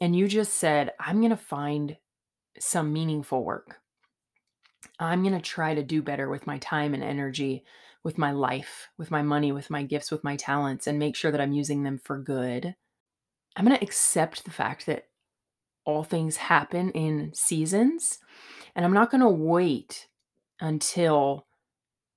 and 0.00 0.16
you 0.16 0.26
just 0.26 0.54
said, 0.54 0.92
I'm 0.98 1.20
going 1.20 1.30
to 1.30 1.36
find 1.36 1.96
some 2.58 2.92
meaningful 2.92 3.44
work. 3.44 3.76
I'm 4.98 5.22
going 5.22 5.34
to 5.34 5.40
try 5.40 5.74
to 5.74 5.82
do 5.82 6.02
better 6.02 6.28
with 6.28 6.46
my 6.46 6.58
time 6.58 6.94
and 6.94 7.02
energy, 7.02 7.64
with 8.02 8.18
my 8.18 8.32
life, 8.32 8.88
with 8.98 9.10
my 9.10 9.22
money, 9.22 9.52
with 9.52 9.70
my 9.70 9.82
gifts, 9.82 10.10
with 10.10 10.24
my 10.24 10.36
talents, 10.36 10.86
and 10.86 10.98
make 10.98 11.16
sure 11.16 11.30
that 11.30 11.40
I'm 11.40 11.52
using 11.52 11.82
them 11.82 11.98
for 11.98 12.18
good. 12.18 12.74
I'm 13.56 13.64
going 13.64 13.76
to 13.76 13.84
accept 13.84 14.44
the 14.44 14.50
fact 14.50 14.86
that 14.86 15.04
all 15.84 16.04
things 16.04 16.36
happen 16.36 16.90
in 16.90 17.32
seasons, 17.34 18.18
and 18.74 18.84
I'm 18.84 18.94
not 18.94 19.10
going 19.10 19.20
to 19.20 19.28
wait 19.28 20.08
until 20.60 21.46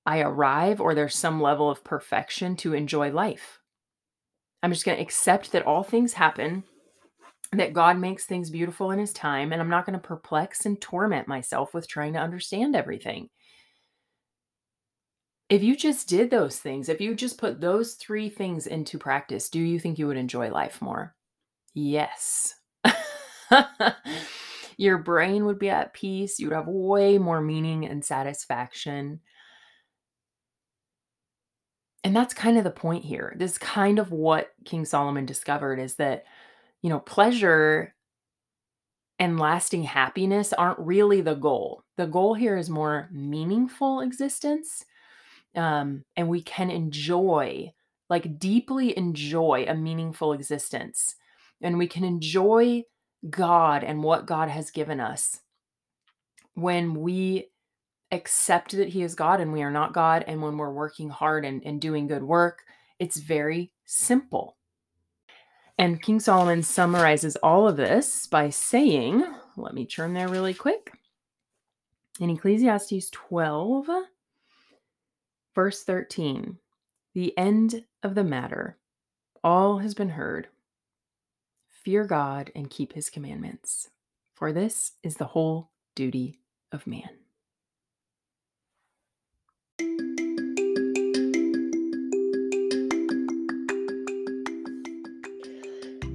I 0.06 0.20
arrive 0.20 0.80
or 0.80 0.94
there's 0.94 1.14
some 1.14 1.40
level 1.40 1.70
of 1.70 1.84
perfection 1.84 2.56
to 2.56 2.74
enjoy 2.74 3.10
life. 3.10 3.60
I'm 4.62 4.72
just 4.72 4.84
going 4.84 4.96
to 4.96 5.02
accept 5.02 5.52
that 5.52 5.66
all 5.66 5.82
things 5.82 6.14
happen 6.14 6.64
that 7.52 7.72
God 7.72 7.98
makes 7.98 8.26
things 8.26 8.50
beautiful 8.50 8.90
in 8.90 8.98
his 8.98 9.12
time, 9.12 9.52
and 9.52 9.60
I'm 9.60 9.70
not 9.70 9.86
going 9.86 9.98
to 9.98 10.06
perplex 10.06 10.66
and 10.66 10.80
torment 10.80 11.28
myself 11.28 11.72
with 11.72 11.88
trying 11.88 12.12
to 12.12 12.18
understand 12.18 12.76
everything. 12.76 13.30
If 15.48 15.62
you 15.62 15.76
just 15.76 16.08
did 16.08 16.30
those 16.30 16.58
things, 16.58 16.90
if 16.90 17.00
you 17.00 17.14
just 17.14 17.38
put 17.38 17.60
those 17.60 17.94
three 17.94 18.28
things 18.28 18.66
into 18.66 18.98
practice, 18.98 19.48
do 19.48 19.60
you 19.60 19.80
think 19.80 19.98
you 19.98 20.06
would 20.06 20.18
enjoy 20.18 20.50
life 20.50 20.82
more? 20.82 21.14
Yes. 21.72 22.57
Your 24.76 24.98
brain 24.98 25.44
would 25.46 25.58
be 25.58 25.70
at 25.70 25.92
peace. 25.92 26.38
You 26.38 26.48
would 26.48 26.56
have 26.56 26.68
way 26.68 27.18
more 27.18 27.40
meaning 27.40 27.84
and 27.86 28.04
satisfaction. 28.04 29.20
And 32.04 32.14
that's 32.14 32.34
kind 32.34 32.56
of 32.58 32.64
the 32.64 32.70
point 32.70 33.04
here. 33.04 33.34
This 33.36 33.52
is 33.52 33.58
kind 33.58 33.98
of 33.98 34.12
what 34.12 34.52
King 34.64 34.84
Solomon 34.84 35.26
discovered 35.26 35.78
is 35.78 35.96
that 35.96 36.24
you 36.82 36.90
know, 36.90 37.00
pleasure 37.00 37.94
and 39.18 39.38
lasting 39.38 39.82
happiness 39.82 40.52
aren't 40.52 40.78
really 40.78 41.20
the 41.20 41.34
goal. 41.34 41.82
The 41.96 42.06
goal 42.06 42.34
here 42.34 42.56
is 42.56 42.70
more 42.70 43.08
meaningful 43.12 44.00
existence. 44.00 44.84
Um, 45.56 46.04
and 46.16 46.28
we 46.28 46.42
can 46.42 46.70
enjoy, 46.70 47.72
like, 48.10 48.38
deeply 48.38 48.96
enjoy 48.96 49.66
a 49.68 49.74
meaningful 49.74 50.32
existence. 50.32 51.16
And 51.62 51.78
we 51.78 51.88
can 51.88 52.04
enjoy 52.04 52.84
God 53.28 53.84
and 53.84 54.02
what 54.02 54.26
God 54.26 54.48
has 54.48 54.70
given 54.70 55.00
us 55.00 55.40
when 56.54 56.94
we 56.94 57.48
accept 58.10 58.72
that 58.72 58.88
He 58.88 59.02
is 59.02 59.14
God 59.14 59.40
and 59.40 59.52
we 59.52 59.62
are 59.62 59.70
not 59.70 59.92
God, 59.92 60.24
and 60.26 60.42
when 60.42 60.56
we're 60.56 60.72
working 60.72 61.10
hard 61.10 61.44
and, 61.44 61.62
and 61.64 61.80
doing 61.80 62.06
good 62.06 62.22
work. 62.22 62.62
It's 62.98 63.18
very 63.18 63.70
simple. 63.84 64.56
And 65.76 66.02
King 66.02 66.18
Solomon 66.18 66.62
summarizes 66.62 67.36
all 67.36 67.68
of 67.68 67.76
this 67.76 68.26
by 68.26 68.50
saying, 68.50 69.24
let 69.56 69.74
me 69.74 69.86
turn 69.86 70.14
there 70.14 70.28
really 70.28 70.54
quick. 70.54 70.92
In 72.18 72.30
Ecclesiastes 72.30 73.10
12, 73.10 73.86
verse 75.54 75.84
13, 75.84 76.58
the 77.14 77.36
end 77.38 77.84
of 78.02 78.16
the 78.16 78.24
matter, 78.24 78.76
all 79.44 79.78
has 79.78 79.94
been 79.94 80.10
heard. 80.10 80.48
Fear 81.84 82.06
God 82.06 82.50
and 82.56 82.68
keep 82.68 82.92
his 82.92 83.08
commandments, 83.08 83.88
for 84.34 84.52
this 84.52 84.92
is 85.04 85.14
the 85.14 85.26
whole 85.26 85.70
duty 85.94 86.40
of 86.72 86.86
man. 86.86 87.08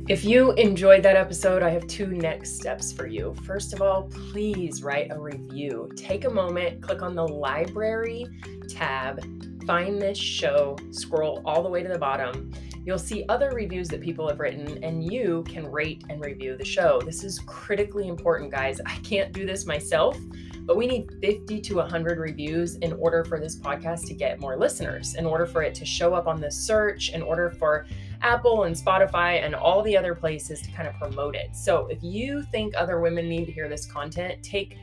If 0.10 0.26
you 0.26 0.52
enjoyed 0.52 1.02
that 1.04 1.16
episode, 1.16 1.64
I 1.64 1.70
have 1.70 1.88
two 1.88 2.08
next 2.08 2.58
steps 2.58 2.92
for 2.92 3.08
you. 3.08 3.34
First 3.46 3.74
of 3.74 3.82
all, 3.82 4.04
please 4.04 4.84
write 4.84 5.12
a 5.12 5.20
review. 5.20 5.90
Take 5.96 6.26
a 6.26 6.30
moment, 6.30 6.82
click 6.82 7.02
on 7.02 7.16
the 7.16 7.26
library 7.26 8.28
tab, 8.68 9.24
find 9.66 10.02
this 10.02 10.18
show, 10.18 10.78
scroll 10.92 11.42
all 11.46 11.64
the 11.64 11.70
way 11.70 11.82
to 11.84 11.90
the 11.90 11.98
bottom. 11.98 12.52
You'll 12.86 13.00
see 13.00 13.24
other 13.30 13.52
reviews 13.52 13.88
that 13.90 14.02
people 14.02 14.28
have 14.28 14.40
written, 14.40 14.84
and 14.84 15.10
you 15.10 15.46
can 15.48 15.72
rate 15.72 16.04
and 16.10 16.24
review 16.24 16.58
the 16.58 16.66
show. 16.66 17.00
This 17.00 17.24
is 17.24 17.40
critically 17.40 18.10
important, 18.10 18.52
guys. 18.52 18.82
I 18.86 18.96
can't 18.98 19.32
do 19.32 19.46
this 19.46 19.66
myself, 19.66 20.18
but 20.66 20.76
we 20.76 20.86
need 20.86 21.10
50 21.22 21.62
to 21.62 21.76
100 21.76 22.18
reviews 22.18 22.76
in 22.76 22.92
order 22.94 23.24
for 23.24 23.40
this 23.40 23.58
podcast 23.58 24.06
to 24.08 24.14
get 24.14 24.42
more 24.42 24.58
listeners, 24.58 25.16
in 25.16 25.26
order 25.26 25.46
for 25.46 25.64
it 25.64 25.74
to 25.76 25.86
show 25.86 26.14
up 26.14 26.28
on 26.28 26.42
the 26.42 26.52
search, 26.52 27.12
in 27.12 27.22
order 27.22 27.52
for 27.52 27.86
Apple 28.22 28.64
and 28.64 28.76
Spotify 28.76 29.42
and 29.44 29.56
all 29.56 29.82
the 29.82 29.96
other 29.96 30.14
places 30.14 30.62
to 30.62 30.72
kind 30.72 30.88
of 30.88 30.96
promote 30.96 31.36
it. 31.36 31.56
So 31.56 31.88
if 31.88 32.04
you 32.04 32.44
think 32.44 32.74
other 32.76 33.00
women 33.00 33.30
need 33.30 33.46
to 33.46 33.52
hear 33.52 33.70
this 33.70 33.86
content, 33.86 34.44
take 34.44 34.78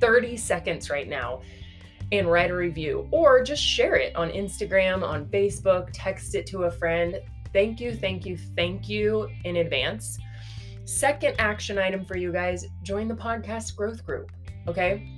30 0.00 0.36
seconds 0.36 0.90
right 0.90 1.08
now 1.08 1.40
and 2.12 2.30
write 2.30 2.50
a 2.50 2.54
review 2.54 3.08
or 3.10 3.42
just 3.42 3.62
share 3.62 3.96
it 3.96 4.14
on 4.14 4.30
Instagram, 4.30 5.02
on 5.02 5.26
Facebook, 5.26 5.88
text 5.92 6.34
it 6.34 6.46
to 6.48 6.64
a 6.64 6.70
friend. 6.70 7.18
Thank 7.56 7.80
you, 7.80 7.94
thank 7.94 8.26
you, 8.26 8.36
thank 8.36 8.86
you 8.86 9.30
in 9.44 9.56
advance. 9.56 10.18
Second 10.84 11.36
action 11.38 11.78
item 11.78 12.04
for 12.04 12.18
you 12.18 12.30
guys 12.30 12.66
join 12.82 13.08
the 13.08 13.14
podcast 13.14 13.74
growth 13.74 14.04
group. 14.04 14.30
Okay. 14.68 15.10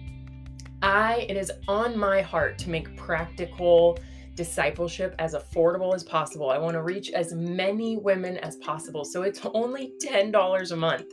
I, 0.81 1.27
it 1.29 1.37
is 1.37 1.51
on 1.67 1.99
my 1.99 2.21
heart 2.21 2.57
to 2.59 2.71
make 2.71 2.97
practical 2.97 3.99
discipleship 4.37 5.17
as 5.19 5.35
affordable 5.35 5.97
as 5.97 6.05
possible. 6.05 6.49
I 6.49 6.59
want 6.59 6.75
to 6.75 6.83
reach 6.83 7.11
as 7.11 7.33
many 7.33 7.97
women 7.97 8.37
as 8.37 8.55
possible. 8.59 9.05
So 9.05 9.23
it's 9.23 9.45
only 9.53 9.95
$10 10.01 10.71
a 10.71 10.77
month. 10.77 11.07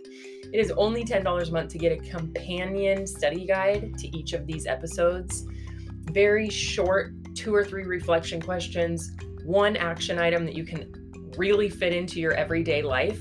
It 0.53 0.59
is 0.59 0.69
only 0.77 1.03
$10 1.03 1.49
a 1.49 1.51
month 1.51 1.71
to 1.71 1.79
get 1.79 1.91
a 1.91 1.97
companion 2.07 3.07
study 3.07 3.47
guide 3.47 3.97
to 3.97 4.15
each 4.15 4.33
of 4.33 4.45
these 4.45 4.67
episodes. 4.67 5.47
Very 6.11 6.51
short, 6.51 7.13
two 7.33 7.55
or 7.55 7.65
three 7.65 7.85
reflection 7.85 8.39
questions, 8.39 9.11
one 9.43 9.75
action 9.75 10.19
item 10.19 10.45
that 10.45 10.53
you 10.53 10.65
can 10.65 11.04
really 11.37 11.69
fit 11.69 11.93
into 11.93 12.19
your 12.19 12.33
everyday 12.33 12.81
life, 12.81 13.19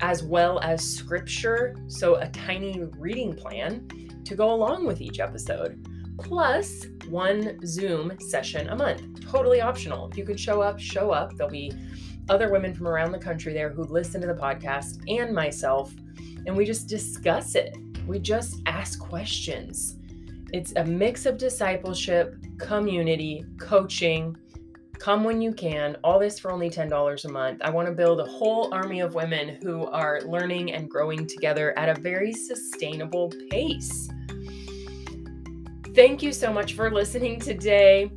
as 0.00 0.22
well 0.22 0.60
as 0.60 0.82
scripture. 0.82 1.76
So 1.88 2.16
a 2.16 2.28
tiny 2.28 2.82
reading 2.98 3.34
plan 3.34 3.88
to 4.24 4.34
go 4.34 4.52
along 4.52 4.86
with 4.86 5.00
each 5.00 5.20
episode 5.20 5.84
plus 6.18 6.86
one 7.08 7.58
Zoom 7.64 8.12
session 8.20 8.68
a 8.68 8.76
month. 8.76 9.20
Totally 9.20 9.60
optional. 9.60 10.08
If 10.10 10.18
you 10.18 10.24
could 10.24 10.38
show 10.38 10.60
up, 10.60 10.78
show 10.78 11.10
up. 11.10 11.36
There'll 11.36 11.50
be 11.50 11.72
other 12.28 12.50
women 12.50 12.74
from 12.74 12.88
around 12.88 13.12
the 13.12 13.18
country 13.18 13.52
there 13.52 13.70
who 13.70 13.84
listen 13.84 14.20
to 14.20 14.26
the 14.26 14.34
podcast 14.34 15.00
and 15.08 15.34
myself, 15.34 15.94
and 16.46 16.56
we 16.56 16.64
just 16.64 16.88
discuss 16.88 17.54
it. 17.54 17.76
We 18.06 18.18
just 18.18 18.60
ask 18.66 18.98
questions. 18.98 19.96
It's 20.52 20.72
a 20.76 20.84
mix 20.84 21.26
of 21.26 21.38
discipleship, 21.38 22.34
community, 22.58 23.44
coaching. 23.58 24.36
Come 24.98 25.24
when 25.24 25.40
you 25.40 25.52
can. 25.52 25.96
All 26.02 26.18
this 26.18 26.38
for 26.38 26.50
only 26.50 26.68
$10 26.68 27.24
a 27.24 27.28
month. 27.28 27.60
I 27.62 27.70
want 27.70 27.86
to 27.86 27.94
build 27.94 28.20
a 28.20 28.24
whole 28.24 28.72
army 28.74 29.00
of 29.00 29.14
women 29.14 29.58
who 29.62 29.86
are 29.86 30.20
learning 30.22 30.72
and 30.72 30.90
growing 30.90 31.26
together 31.26 31.78
at 31.78 31.88
a 31.88 32.00
very 32.00 32.32
sustainable 32.32 33.32
pace. 33.50 34.08
Thank 35.94 36.22
you 36.22 36.32
so 36.32 36.52
much 36.52 36.74
for 36.74 36.90
listening 36.90 37.40
today. 37.40 38.10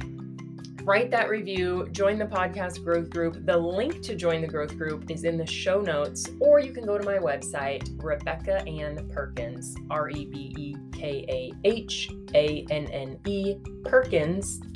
Write 0.84 1.12
that 1.12 1.30
review, 1.30 1.88
join 1.92 2.18
the 2.18 2.26
podcast 2.26 2.84
growth 2.84 3.12
group. 3.12 3.46
The 3.46 3.56
link 3.56 4.02
to 4.02 4.16
join 4.16 4.42
the 4.42 4.48
growth 4.48 4.76
group 4.76 5.12
is 5.12 5.24
in 5.26 5.38
the 5.38 5.46
show 5.46 5.80
notes, 5.80 6.28
or 6.40 6.60
you 6.60 6.74
can 6.74 6.88
go 6.88 6.98
to 6.98 7.06
my 7.06 7.20
website, 7.20 7.88
Rebekah 8.04 8.68
Anne 8.68 9.08
Perkins, 9.10 9.76
R 9.92 10.10
E 10.10 10.26
B 10.26 10.52
E 10.58 10.76
K 10.92 11.24
A 11.30 11.52
H 11.64 12.10
A 12.34 12.66
N 12.72 12.88
N 12.88 13.20
E, 13.28 13.58
Perkins.com. 13.86 14.72